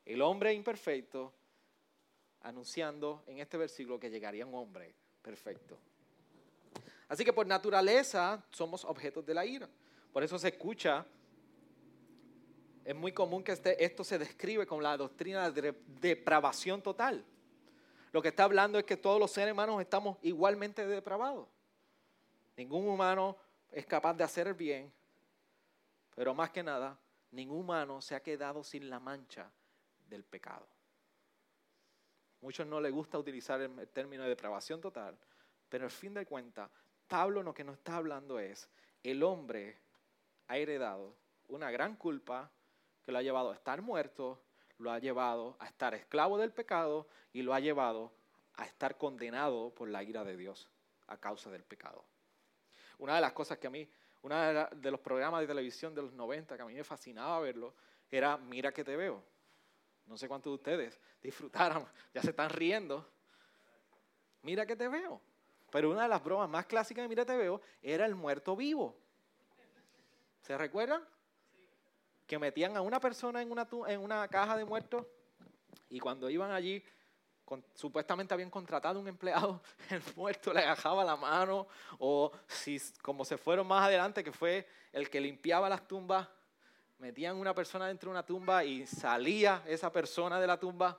[0.05, 1.33] El hombre imperfecto
[2.41, 5.77] anunciando en este versículo que llegaría un hombre perfecto.
[7.11, 9.67] Así que por naturaleza somos objetos de la ira.
[10.13, 11.05] Por eso se escucha,
[12.85, 17.25] es muy común que este, esto se describe con la doctrina de depravación total.
[18.13, 21.49] Lo que está hablando es que todos los seres humanos estamos igualmente depravados.
[22.55, 23.35] Ningún humano
[23.73, 24.89] es capaz de hacer el bien,
[26.15, 26.97] pero más que nada,
[27.31, 29.51] ningún humano se ha quedado sin la mancha
[30.07, 30.65] del pecado.
[32.39, 35.17] Muchos no les gusta utilizar el término de depravación total,
[35.67, 36.71] pero al fin de cuentas,
[37.11, 38.69] Pablo lo que nos está hablando es,
[39.03, 39.77] el hombre
[40.47, 41.13] ha heredado
[41.49, 42.49] una gran culpa
[43.03, 44.41] que lo ha llevado a estar muerto,
[44.77, 48.13] lo ha llevado a estar esclavo del pecado y lo ha llevado
[48.53, 50.69] a estar condenado por la ira de Dios
[51.07, 52.05] a causa del pecado.
[52.97, 53.85] Una de las cosas que a mí,
[54.21, 57.73] uno de los programas de televisión de los 90 que a mí me fascinaba verlo,
[58.09, 59.21] era Mira que te veo.
[60.05, 63.05] No sé cuántos de ustedes disfrutaron, ya se están riendo.
[64.43, 65.21] Mira que te veo.
[65.71, 68.95] Pero una de las bromas más clásicas de Mira te veo era el muerto vivo.
[70.41, 71.03] ¿Se recuerdan?
[72.27, 75.05] Que metían a una persona en una, en una caja de muertos
[75.89, 76.83] y cuando iban allí,
[77.75, 81.67] supuestamente habían contratado un empleado, el muerto le agajaba la mano
[81.99, 86.27] o si como se fueron más adelante, que fue el que limpiaba las tumbas,
[86.97, 90.97] metían una persona dentro de una tumba y salía esa persona de la tumba.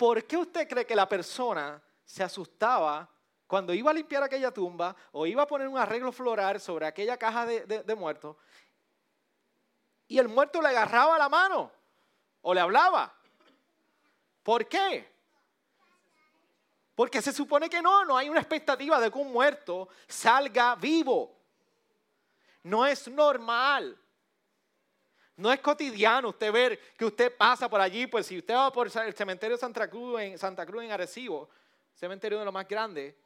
[0.00, 3.06] ¿Por qué usted cree que la persona se asustaba
[3.46, 7.18] cuando iba a limpiar aquella tumba o iba a poner un arreglo floral sobre aquella
[7.18, 8.34] caja de, muertos
[10.08, 11.70] y el muerto le agarraba la mano
[12.40, 13.14] o le hablaba?
[14.42, 15.06] ¿Por qué?
[16.94, 21.36] Porque se supone que no, no hay una expectativa de que un muerto salga vivo.
[22.62, 23.98] No es normal.
[25.40, 28.88] No es cotidiano usted ver que usted pasa por allí, pues si usted va por
[28.94, 31.48] el cementerio de Santa Cruz en, Santa Cruz en Arecibo,
[31.94, 33.16] cementerio de lo más grande,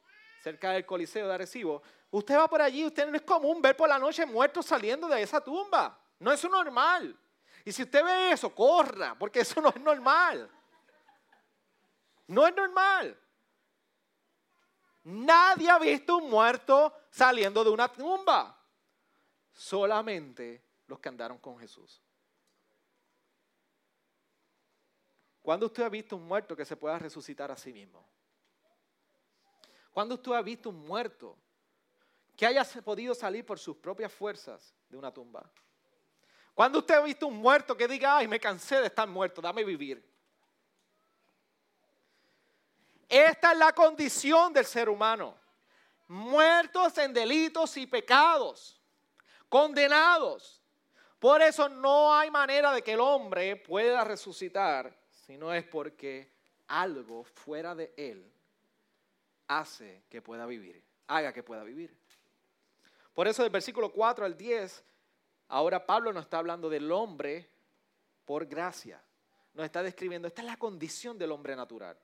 [0.41, 3.89] cerca del Coliseo de Arecibo, usted va por allí, usted no es común ver por
[3.89, 5.99] la noche muertos saliendo de esa tumba.
[6.19, 7.19] No es normal.
[7.65, 10.49] Y si usted ve eso, corra, porque eso no es normal.
[12.27, 13.19] No es normal.
[15.03, 18.57] Nadie ha visto un muerto saliendo de una tumba
[19.51, 22.04] solamente los que andaron con Jesús.
[25.45, 28.03] ¿Cuándo usted ha visto un muerto que se pueda resucitar a sí mismo?
[29.93, 31.37] ¿Cuándo usted ha visto un muerto
[32.35, 35.47] que haya podido salir por sus propias fuerzas de una tumba?
[36.55, 39.63] ¿Cuándo usted ha visto un muerto que diga, ay, me cansé de estar muerto, dame
[39.63, 40.03] vivir?
[43.07, 45.37] Esta es la condición del ser humano.
[46.07, 48.81] Muertos en delitos y pecados
[49.47, 50.59] condenados.
[51.19, 56.31] Por eso no hay manera de que el hombre pueda resucitar si no es porque
[56.67, 58.31] algo fuera de él
[59.47, 61.95] hace que pueda vivir, haga que pueda vivir.
[63.13, 64.83] Por eso del versículo 4 al 10,
[65.47, 67.49] ahora Pablo nos está hablando del hombre
[68.25, 69.01] por gracia.
[69.53, 71.97] Nos está describiendo, esta es la condición del hombre natural.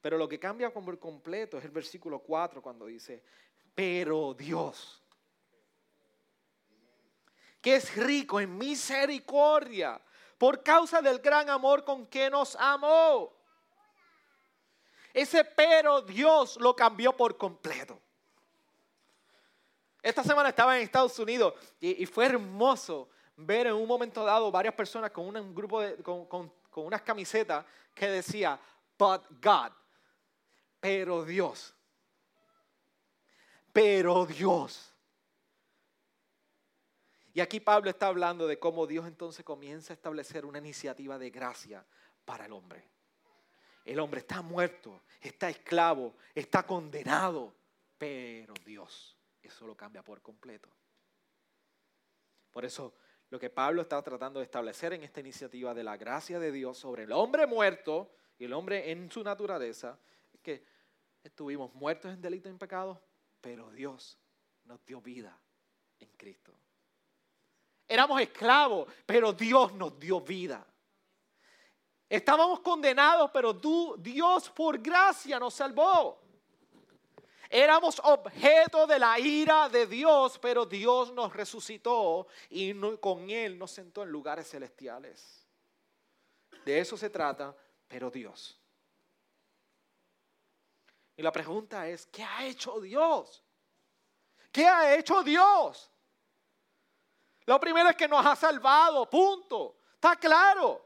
[0.00, 3.22] Pero lo que cambia por completo es el versículo 4 cuando dice,
[3.74, 5.04] pero Dios
[7.64, 9.98] que es rico en misericordia
[10.44, 13.32] por causa del gran amor con que nos amó.
[15.14, 17.98] Ese pero Dios lo cambió por completo.
[20.02, 24.74] Esta semana estaba en Estados Unidos y, fue hermoso ver en un momento dado varias
[24.74, 28.60] personas con un grupo de, con, con unas camisetas que decía,
[28.98, 29.72] but God,
[30.78, 31.74] pero Dios.
[33.72, 34.93] pero Dios.
[37.34, 41.30] Y aquí Pablo está hablando de cómo Dios entonces comienza a establecer una iniciativa de
[41.30, 41.84] gracia
[42.24, 42.84] para el hombre.
[43.84, 47.52] El hombre está muerto, está esclavo, está condenado,
[47.98, 50.68] pero Dios eso lo cambia por completo.
[52.50, 52.94] Por eso
[53.30, 56.78] lo que Pablo está tratando de establecer en esta iniciativa de la gracia de Dios
[56.78, 59.98] sobre el hombre muerto y el hombre en su naturaleza
[60.32, 60.64] es que
[61.22, 63.02] estuvimos muertos en delito y en pecado,
[63.40, 64.18] pero Dios
[64.64, 65.38] nos dio vida
[66.00, 66.54] en Cristo.
[67.86, 70.66] Éramos esclavos, pero Dios nos dio vida.
[72.08, 76.22] Estábamos condenados, pero tú, Dios por gracia nos salvó.
[77.50, 83.70] Éramos objeto de la ira de Dios, pero Dios nos resucitó y con Él nos
[83.70, 85.46] sentó en lugares celestiales.
[86.64, 87.54] De eso se trata,
[87.86, 88.60] pero Dios.
[91.16, 93.44] Y la pregunta es, ¿qué ha hecho Dios?
[94.50, 95.90] ¿Qué ha hecho Dios?
[97.46, 99.76] Lo primero es que nos ha salvado, punto.
[99.94, 100.84] Está claro.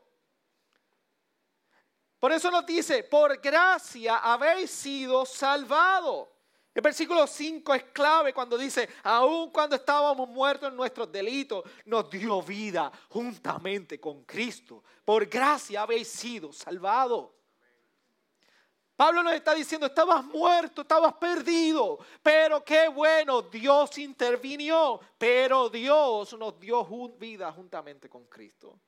[2.19, 6.29] Por eso nos dice, por gracia habéis sido salvados.
[6.75, 12.09] El versículo 5 es clave cuando dice, aun cuando estábamos muertos en nuestros delitos, nos
[12.11, 14.83] dio vida juntamente con Cristo.
[15.05, 17.31] Por gracia habéis sido salvados.
[18.99, 26.37] Pablo nos está diciendo, estabas muerto, estabas perdido, pero qué bueno, Dios intervinió, pero Dios
[26.37, 28.81] nos dio vida juntamente con Cristo.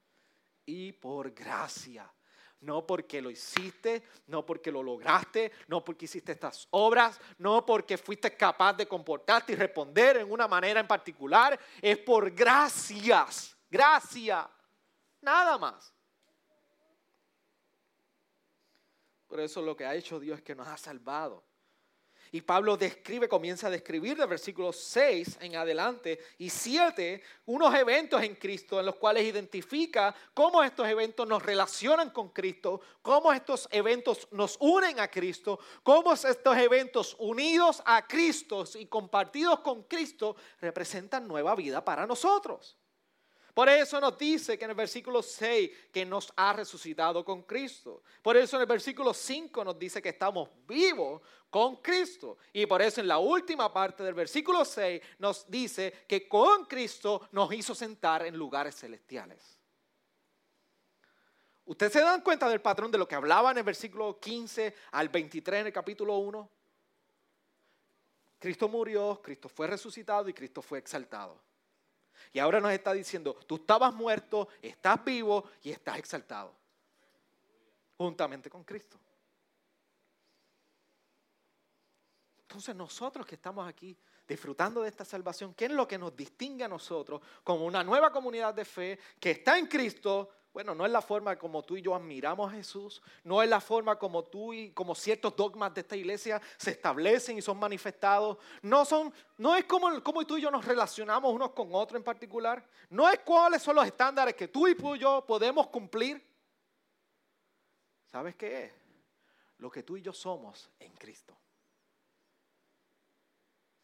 [0.66, 2.12] Y por gracia
[2.62, 7.96] no porque lo hiciste, no porque lo lograste, no porque hiciste estas obras, no porque
[7.96, 11.56] fuiste capaz de comportarte y responder en una manera en particular.
[11.80, 14.50] Es por gracias, gracia,
[15.20, 15.94] nada más.
[19.30, 21.44] Por eso lo que ha hecho Dios es que nos ha salvado.
[22.32, 28.20] Y Pablo describe, comienza a describir del versículo 6 en adelante y 7 unos eventos
[28.24, 33.68] en Cristo en los cuales identifica cómo estos eventos nos relacionan con Cristo, cómo estos
[33.70, 40.34] eventos nos unen a Cristo, cómo estos eventos unidos a Cristo y compartidos con Cristo
[40.60, 42.79] representan nueva vida para nosotros.
[43.54, 48.02] Por eso nos dice que en el versículo 6 que nos ha resucitado con Cristo.
[48.22, 52.38] Por eso en el versículo 5 nos dice que estamos vivos con Cristo.
[52.52, 57.28] Y por eso en la última parte del versículo 6 nos dice que con Cristo
[57.32, 59.58] nos hizo sentar en lugares celestiales.
[61.66, 65.08] ¿Ustedes se dan cuenta del patrón de lo que hablaba en el versículo 15 al
[65.08, 66.50] 23 en el capítulo 1?
[68.40, 71.49] Cristo murió, Cristo fue resucitado y Cristo fue exaltado.
[72.32, 76.54] Y ahora nos está diciendo, tú estabas muerto, estás vivo y estás exaltado.
[77.96, 78.98] Juntamente con Cristo.
[82.42, 86.64] Entonces nosotros que estamos aquí disfrutando de esta salvación, ¿qué es lo que nos distingue
[86.64, 90.30] a nosotros como una nueva comunidad de fe que está en Cristo?
[90.52, 93.60] Bueno, no es la forma como tú y yo admiramos a Jesús, no es la
[93.60, 98.36] forma como tú y como ciertos dogmas de esta iglesia se establecen y son manifestados,
[98.62, 102.66] no son no es como, tú y yo nos relacionamos unos con otros en particular,
[102.90, 106.20] no es cuáles son los estándares que tú y yo podemos cumplir.
[108.06, 108.72] ¿Sabes qué es?
[109.58, 111.36] Lo que tú y yo somos en Cristo.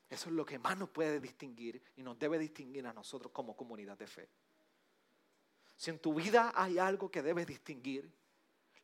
[0.09, 3.57] Eso es lo que más nos puede distinguir y nos debe distinguir a nosotros como
[3.57, 4.29] comunidad de fe.
[5.77, 8.11] Si en tu vida hay algo que debes distinguir,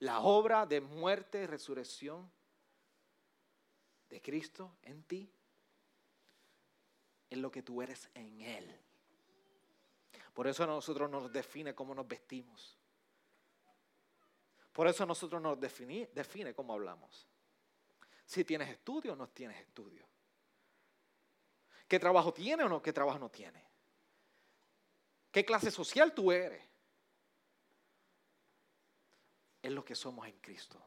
[0.00, 2.30] la obra de muerte y resurrección
[4.10, 5.32] de Cristo en ti,
[7.30, 8.80] es lo que tú eres en Él.
[10.34, 12.78] Por eso a nosotros nos define cómo nos vestimos.
[14.72, 17.26] Por eso a nosotros nos define, define cómo hablamos.
[18.24, 20.06] Si tienes estudio o no tienes estudio.
[21.86, 22.82] ¿Qué trabajo tiene o no?
[22.82, 23.62] ¿Qué trabajo no tiene?
[25.30, 26.71] ¿Qué clase social tú eres?
[29.62, 30.84] Es lo que somos en Cristo.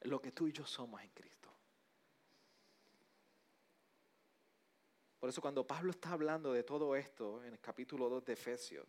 [0.00, 1.50] Es lo que tú y yo somos en Cristo.
[5.20, 8.86] Por eso cuando Pablo está hablando de todo esto en el capítulo 2 de Efesios,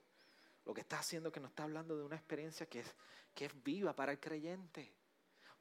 [0.65, 2.95] lo que está haciendo es que nos está hablando de una experiencia que es,
[3.33, 4.93] que es viva para el creyente.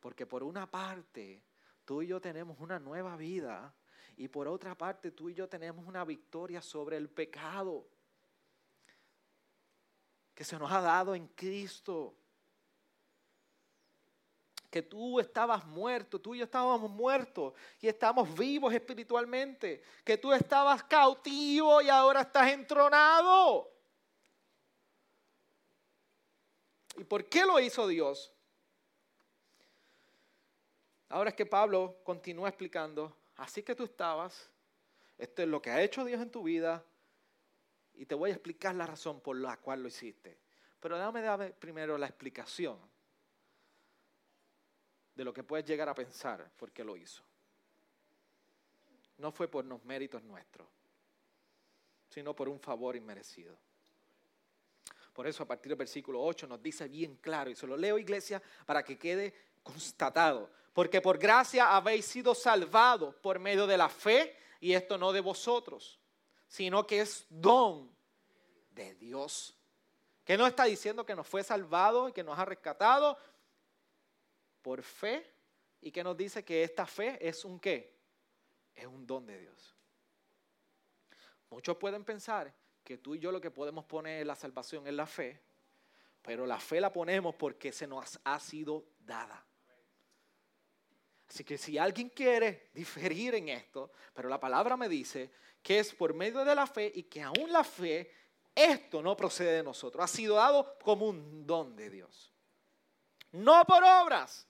[0.01, 1.43] Porque por una parte,
[1.85, 3.75] tú y yo tenemos una nueva vida
[4.17, 7.89] y por otra parte, tú y yo tenemos una victoria sobre el pecado
[10.37, 12.15] que se nos ha dado en Cristo.
[14.71, 19.83] Que tú estabas muerto, tú y yo estábamos muertos y estamos vivos espiritualmente.
[20.05, 23.73] Que tú estabas cautivo y ahora estás entronado.
[26.99, 28.31] ¿Y por qué lo hizo Dios?
[31.09, 34.51] Ahora es que Pablo continúa explicando, así que tú estabas,
[35.17, 36.85] esto es lo que ha hecho Dios en tu vida
[37.97, 40.39] y te voy a explicar la razón por la cual lo hiciste.
[40.81, 42.79] Pero dame, dame primero la explicación
[45.15, 47.23] de lo que puedes llegar a pensar por qué lo hizo.
[49.19, 50.69] No fue por los méritos nuestros,
[52.11, 53.57] sino por un favor inmerecido.
[55.15, 57.99] Por eso a partir del versículo 8 nos dice bien claro, y se lo leo
[57.99, 63.89] iglesia para que quede constatado, porque por gracia habéis sido salvados por medio de la
[63.89, 65.99] fe, y esto no de vosotros,
[66.49, 67.95] sino que es don
[68.71, 69.57] de Dios.
[70.25, 73.17] Que no está diciendo que nos fue salvado y que nos ha rescatado
[74.63, 75.33] por fe
[75.81, 77.97] y que nos dice que esta fe es un qué?
[78.75, 79.77] Es un don de Dios.
[81.51, 84.95] Muchos pueden pensar que tú y yo lo que podemos poner en la salvación es
[84.95, 85.41] la fe,
[86.23, 89.45] pero la fe la ponemos porque se nos ha sido dada.
[91.29, 95.31] Así que si alguien quiere diferir en esto, pero la palabra me dice
[95.67, 98.09] que es por medio de la fe y que aún la fe,
[98.55, 102.33] esto no procede de nosotros, ha sido dado como un don de Dios.
[103.33, 104.47] No por obras.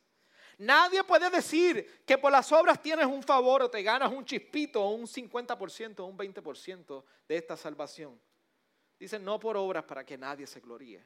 [0.59, 4.85] Nadie puede decir que por las obras tienes un favor o te ganas un chispito
[4.85, 8.21] o un 50% o un 20% de esta salvación.
[8.99, 11.03] Dicen no por obras para que nadie se gloríe.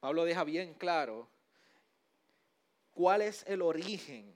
[0.00, 1.28] Pablo deja bien claro
[2.92, 4.34] cuál es el origen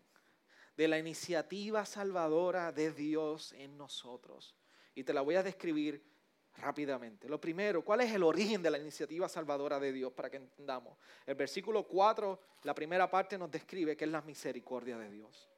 [0.78, 4.54] de la iniciativa salvadora de Dios en nosotros.
[4.94, 6.00] Y te la voy a describir
[6.56, 7.28] rápidamente.
[7.28, 10.96] Lo primero, ¿cuál es el origen de la iniciativa salvadora de Dios para que entendamos?
[11.26, 15.50] El versículo 4, la primera parte nos describe que es la misericordia de Dios.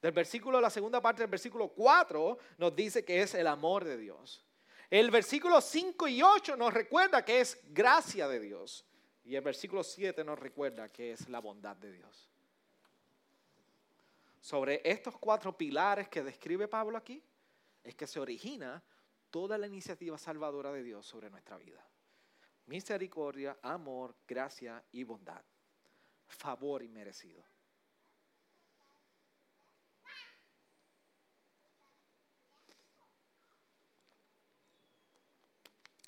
[0.00, 3.98] Del versículo, la segunda parte del versículo 4 nos dice que es el amor de
[3.98, 4.42] Dios.
[4.88, 8.86] El versículo 5 y 8 nos recuerda que es gracia de Dios.
[9.22, 12.30] Y el versículo 7 nos recuerda que es la bondad de Dios.
[14.46, 17.20] Sobre estos cuatro pilares que describe Pablo aquí,
[17.82, 18.80] es que se origina
[19.28, 21.84] toda la iniciativa salvadora de Dios sobre nuestra vida.
[22.66, 25.44] Misericordia, amor, gracia y bondad.
[26.28, 27.44] Favor inmerecido.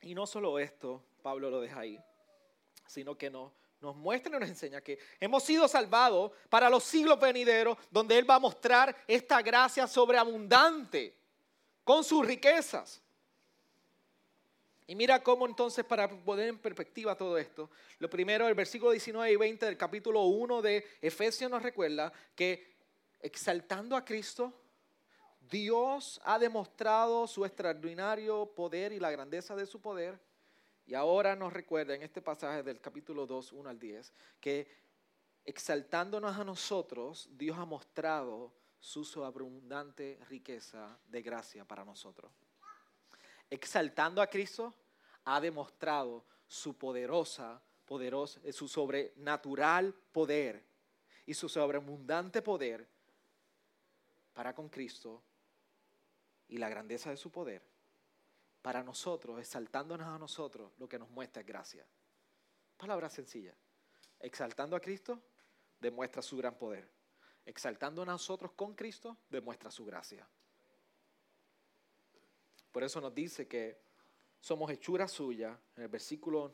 [0.02, 2.00] Y no solo esto, Pablo lo deja ahí,
[2.86, 7.18] sino que nos, nos muestra y nos enseña que hemos sido salvados para los siglos
[7.20, 11.14] venideros, donde Él va a mostrar esta gracia sobreabundante
[11.84, 13.00] con sus riquezas.
[14.86, 19.30] Y mira cómo entonces para poner en perspectiva todo esto, lo primero, el versículo 19
[19.30, 22.74] y 20 del capítulo 1 de Efesios nos recuerda que
[23.20, 24.52] exaltando a Cristo,
[25.40, 30.18] Dios ha demostrado su extraordinario poder y la grandeza de su poder.
[30.88, 34.10] Y ahora nos recuerda en este pasaje del capítulo 2, 1 al 10,
[34.40, 34.66] que
[35.44, 42.32] exaltándonos a nosotros, Dios ha mostrado su abundante riqueza de gracia para nosotros.
[43.50, 44.72] Exaltando a Cristo,
[45.26, 50.64] ha demostrado su poderosa, poderosa, su sobrenatural poder
[51.26, 52.88] y su sobreabundante poder
[54.32, 55.22] para con Cristo
[56.48, 57.67] y la grandeza de su poder,
[58.62, 61.86] para nosotros, exaltándonos a nosotros, lo que nos muestra es gracia.
[62.76, 63.54] Palabra sencilla.
[64.20, 65.20] Exaltando a Cristo,
[65.80, 66.88] demuestra su gran poder.
[67.46, 70.26] Exaltando a nosotros con Cristo, demuestra su gracia.
[72.72, 73.80] Por eso nos dice que
[74.40, 76.52] somos hechura suya, en el versículo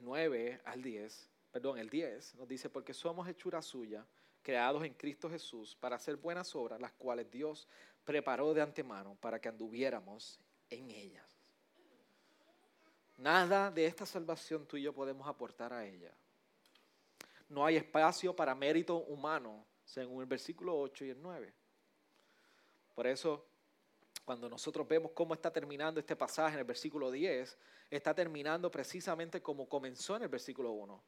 [0.00, 4.04] 9 al 10, perdón, el 10, nos dice, porque somos hechura suya,
[4.42, 7.68] creados en Cristo Jesús para hacer buenas obras, las cuales Dios
[8.06, 10.38] preparó de antemano para que anduviéramos
[10.70, 11.26] en ellas.
[13.18, 16.14] Nada de esta salvación tú y yo podemos aportar a ella.
[17.48, 21.52] No hay espacio para mérito humano, según el versículo 8 y el 9.
[22.94, 23.44] Por eso,
[24.24, 27.58] cuando nosotros vemos cómo está terminando este pasaje en el versículo 10,
[27.90, 31.02] está terminando precisamente como comenzó en el versículo 1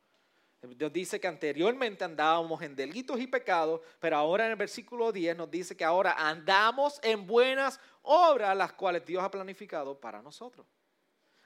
[0.62, 5.36] Dios dice que anteriormente andábamos en delitos y pecados, pero ahora en el versículo 10
[5.36, 10.66] nos dice que ahora andamos en buenas obras, las cuales Dios ha planificado para nosotros.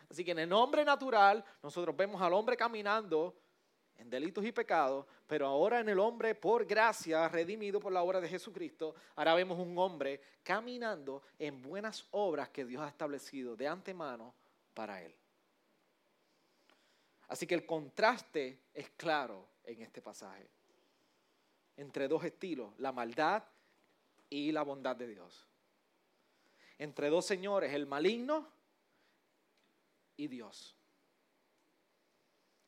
[0.08, 3.36] Así que en el nombre natural nosotros vemos al hombre caminando
[3.96, 8.20] en delitos y pecados, pero ahora en el hombre por gracia, redimido por la obra
[8.20, 13.68] de Jesucristo, ahora vemos un hombre caminando en buenas obras que Dios ha establecido de
[13.68, 14.34] antemano
[14.74, 15.14] para él.
[17.32, 20.50] Así que el contraste es claro en este pasaje
[21.78, 23.42] entre dos estilos, la maldad
[24.28, 25.48] y la bondad de Dios.
[26.76, 28.52] Entre dos señores, el maligno
[30.14, 30.76] y Dios.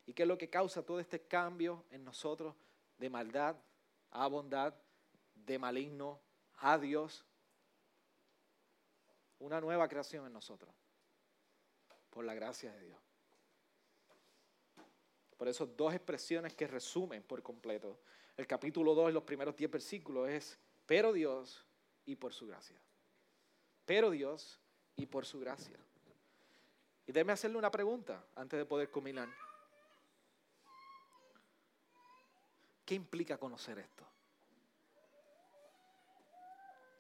[0.07, 2.55] ¿Y qué es lo que causa todo este cambio en nosotros
[2.97, 3.57] de maldad
[4.13, 4.73] a bondad,
[5.35, 6.23] de maligno
[6.57, 7.27] a Dios?
[9.41, 10.75] Una nueva creación en nosotros,
[12.09, 13.14] por la gracia de Dios.
[15.37, 17.99] Por eso dos expresiones que resumen por completo
[18.37, 21.65] el capítulo 2, los primeros 10 versículos, es, pero Dios
[22.05, 22.77] y por su gracia.
[23.87, 24.61] Pero Dios
[24.97, 25.79] y por su gracia.
[27.07, 29.29] Y déjeme hacerle una pregunta antes de poder culminar.
[32.85, 34.05] ¿Qué implica conocer esto?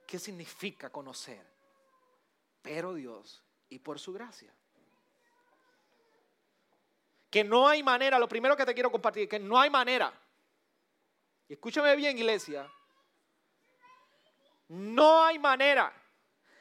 [0.06, 1.44] ¿Qué significa conocer?
[2.62, 4.52] Pero Dios y por su gracia.
[7.34, 10.14] Que no hay manera, lo primero que te quiero compartir, que no hay manera.
[11.48, 12.72] Y escúchame bien, iglesia.
[14.68, 15.92] No hay manera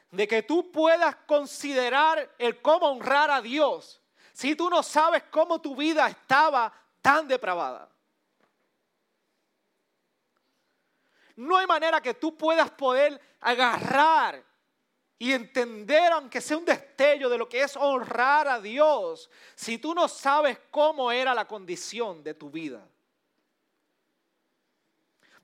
[0.10, 4.02] de que tú puedas considerar el cómo honrar a Dios
[4.34, 7.88] si tú no sabes cómo tu vida estaba tan depravada.
[11.36, 14.44] No hay manera que tú puedas poder agarrar
[15.20, 19.94] y entender, aunque sea un destello de lo que es honrar a Dios, si tú
[19.94, 22.86] no sabes cómo era la condición de tu vida.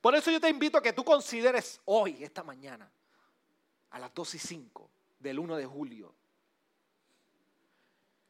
[0.00, 2.90] Por eso yo te invito a que tú consideres hoy, esta mañana,
[3.90, 6.14] a las 2 y 5 del 1 de julio,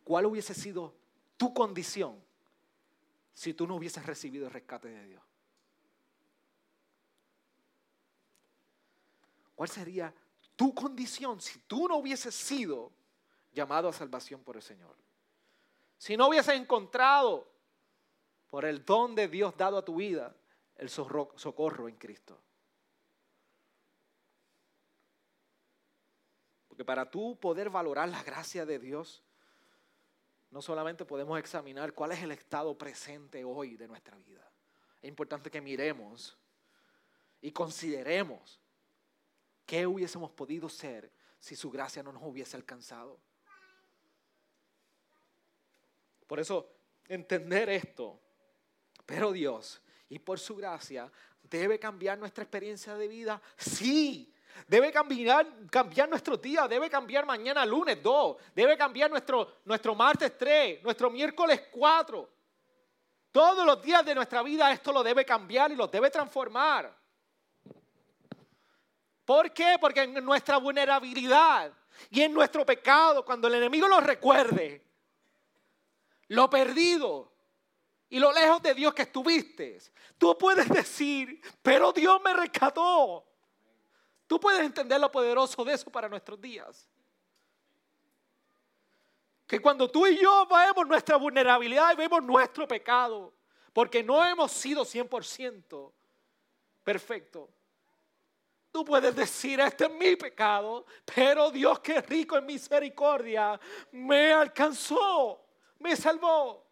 [0.05, 0.95] cuál hubiese sido
[1.37, 2.21] tu condición
[3.33, 5.23] si tú no hubieses recibido el rescate de Dios.
[9.55, 10.13] ¿Cuál sería
[10.61, 12.93] tu condición si tú no hubieses sido
[13.51, 14.95] llamado a salvación por el Señor?
[15.97, 17.51] Si no hubieses encontrado
[18.51, 20.37] por el don de Dios dado a tu vida
[20.77, 22.39] el socorro en Cristo.
[26.69, 29.23] Porque para tú poder valorar la gracia de Dios,
[30.51, 34.47] no solamente podemos examinar cuál es el estado presente hoy de nuestra vida.
[35.01, 36.37] Es importante que miremos
[37.41, 38.60] y consideremos
[39.71, 43.21] qué hubiésemos podido ser si su gracia no nos hubiese alcanzado.
[46.27, 46.69] Por eso,
[47.07, 48.21] entender esto,
[49.07, 51.09] pero Dios, y por su gracia,
[51.45, 54.35] debe cambiar nuestra experiencia de vida, sí,
[54.67, 60.37] Debe cambiar, cambiar nuestro día, debe cambiar mañana lunes 2, debe cambiar nuestro, nuestro martes
[60.37, 62.29] 3, nuestro miércoles 4.
[63.31, 67.00] Todos los días de nuestra vida esto lo debe cambiar y lo debe transformar.
[69.31, 69.77] ¿Por qué?
[69.81, 71.73] Porque en nuestra vulnerabilidad
[72.11, 74.85] y en nuestro pecado, cuando el enemigo nos recuerde
[76.27, 77.33] lo perdido
[78.09, 79.79] y lo lejos de Dios que estuviste,
[80.19, 83.25] tú puedes decir, pero Dios me rescató.
[84.27, 86.89] Tú puedes entender lo poderoso de eso para nuestros días.
[89.47, 93.33] Que cuando tú y yo vemos nuestra vulnerabilidad y vemos nuestro pecado,
[93.73, 95.93] porque no hemos sido 100%
[96.83, 97.49] perfecto,
[98.71, 103.59] tú puedes decir, este es mi pecado, pero Dios que es rico en misericordia,
[103.93, 105.45] me alcanzó,
[105.79, 106.67] me salvó.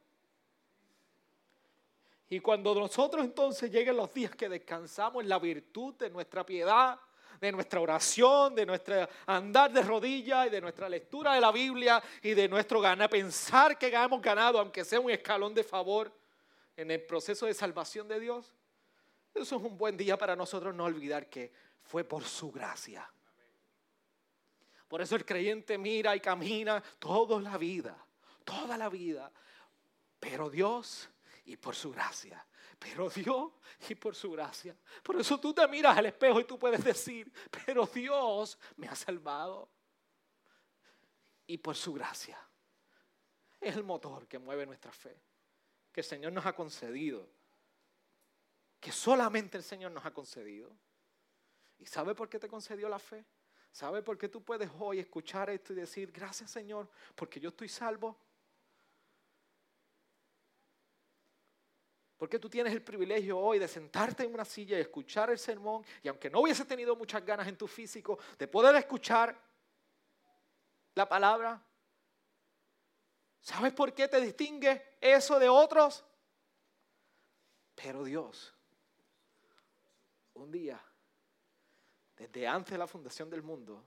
[2.31, 6.99] Y cuando nosotros entonces lleguen los días que descansamos en la virtud de nuestra piedad,
[7.41, 12.03] de nuestra oración, de nuestro andar de rodillas y de nuestra lectura de la Biblia
[12.23, 16.13] y de nuestro ganar, pensar que hemos ganado, aunque sea un escalón de favor
[16.77, 18.53] en el proceso de salvación de Dios.
[19.35, 21.53] Eso es un buen día para nosotros no olvidar que
[21.89, 23.11] fue por su gracia.
[24.87, 27.97] Por eso el creyente mira y camina toda la vida,
[28.45, 29.31] toda la vida.
[30.21, 31.11] Pero Dios
[31.45, 32.45] y por su gracia
[32.79, 33.53] pero Dios
[33.89, 34.77] y por su gracia.
[35.03, 37.31] Por eso tú te miras al espejo y tú puedes decir,
[37.67, 39.69] pero Dios me ha salvado.
[41.47, 42.39] Y por su gracia.
[43.61, 45.21] Es el motor que mueve nuestra fe,
[45.91, 47.29] que el Señor nos ha concedido,
[48.79, 50.71] que solamente el Señor nos ha concedido.
[51.79, 53.25] ¿Y sabe por qué te concedió la fe?
[53.71, 57.69] ¿Sabe por qué tú puedes hoy escuchar esto y decir, gracias Señor, porque yo estoy
[57.69, 58.19] salvo?
[62.17, 65.85] Porque tú tienes el privilegio hoy de sentarte en una silla y escuchar el sermón
[66.03, 69.41] y aunque no hubiese tenido muchas ganas en tu físico de poder escuchar
[70.97, 71.63] la palabra.
[73.41, 76.05] ¿Sabes por qué te distingue eso de otros?
[77.77, 78.53] Pero Dios,
[80.35, 80.85] un día,
[82.19, 83.85] desde antes de la fundación del mundo,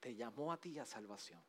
[0.00, 1.40] te llamó a ti a salvación.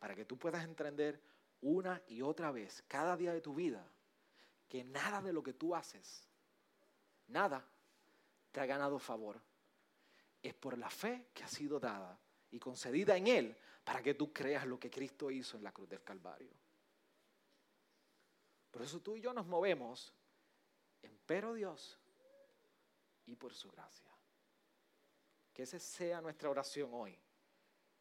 [0.00, 1.22] Para que tú puedas entender
[1.60, 3.86] una y otra vez, cada día de tu vida,
[4.68, 6.26] que nada de lo que tú haces,
[7.28, 7.64] nada,
[8.50, 9.40] te ha ganado favor.
[10.42, 12.18] Es por la fe que ha sido dada
[12.50, 15.88] y concedida en Él para que tú creas lo que Cristo hizo en la cruz
[15.88, 16.50] del Calvario.
[18.72, 20.12] Por eso tú y yo nos movemos
[21.02, 21.99] en pero Dios
[23.30, 24.10] y por su gracia.
[25.52, 27.16] Que esa sea nuestra oración hoy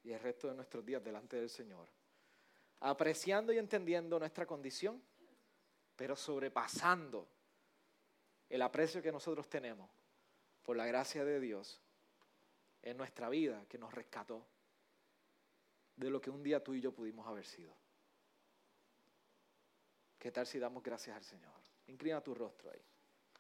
[0.04, 1.88] y el resto de nuestros días delante del Señor.
[2.80, 5.02] Apreciando y entendiendo nuestra condición,
[5.96, 7.28] pero sobrepasando
[8.50, 9.90] el aprecio que nosotros tenemos
[10.64, 11.82] por la gracia de Dios
[12.82, 14.46] en nuestra vida que nos rescató
[15.96, 17.76] de lo que un día tú y yo pudimos haber sido.
[20.18, 21.54] ¿Qué tal si damos gracias al Señor?
[21.88, 22.82] Inclina tu rostro ahí.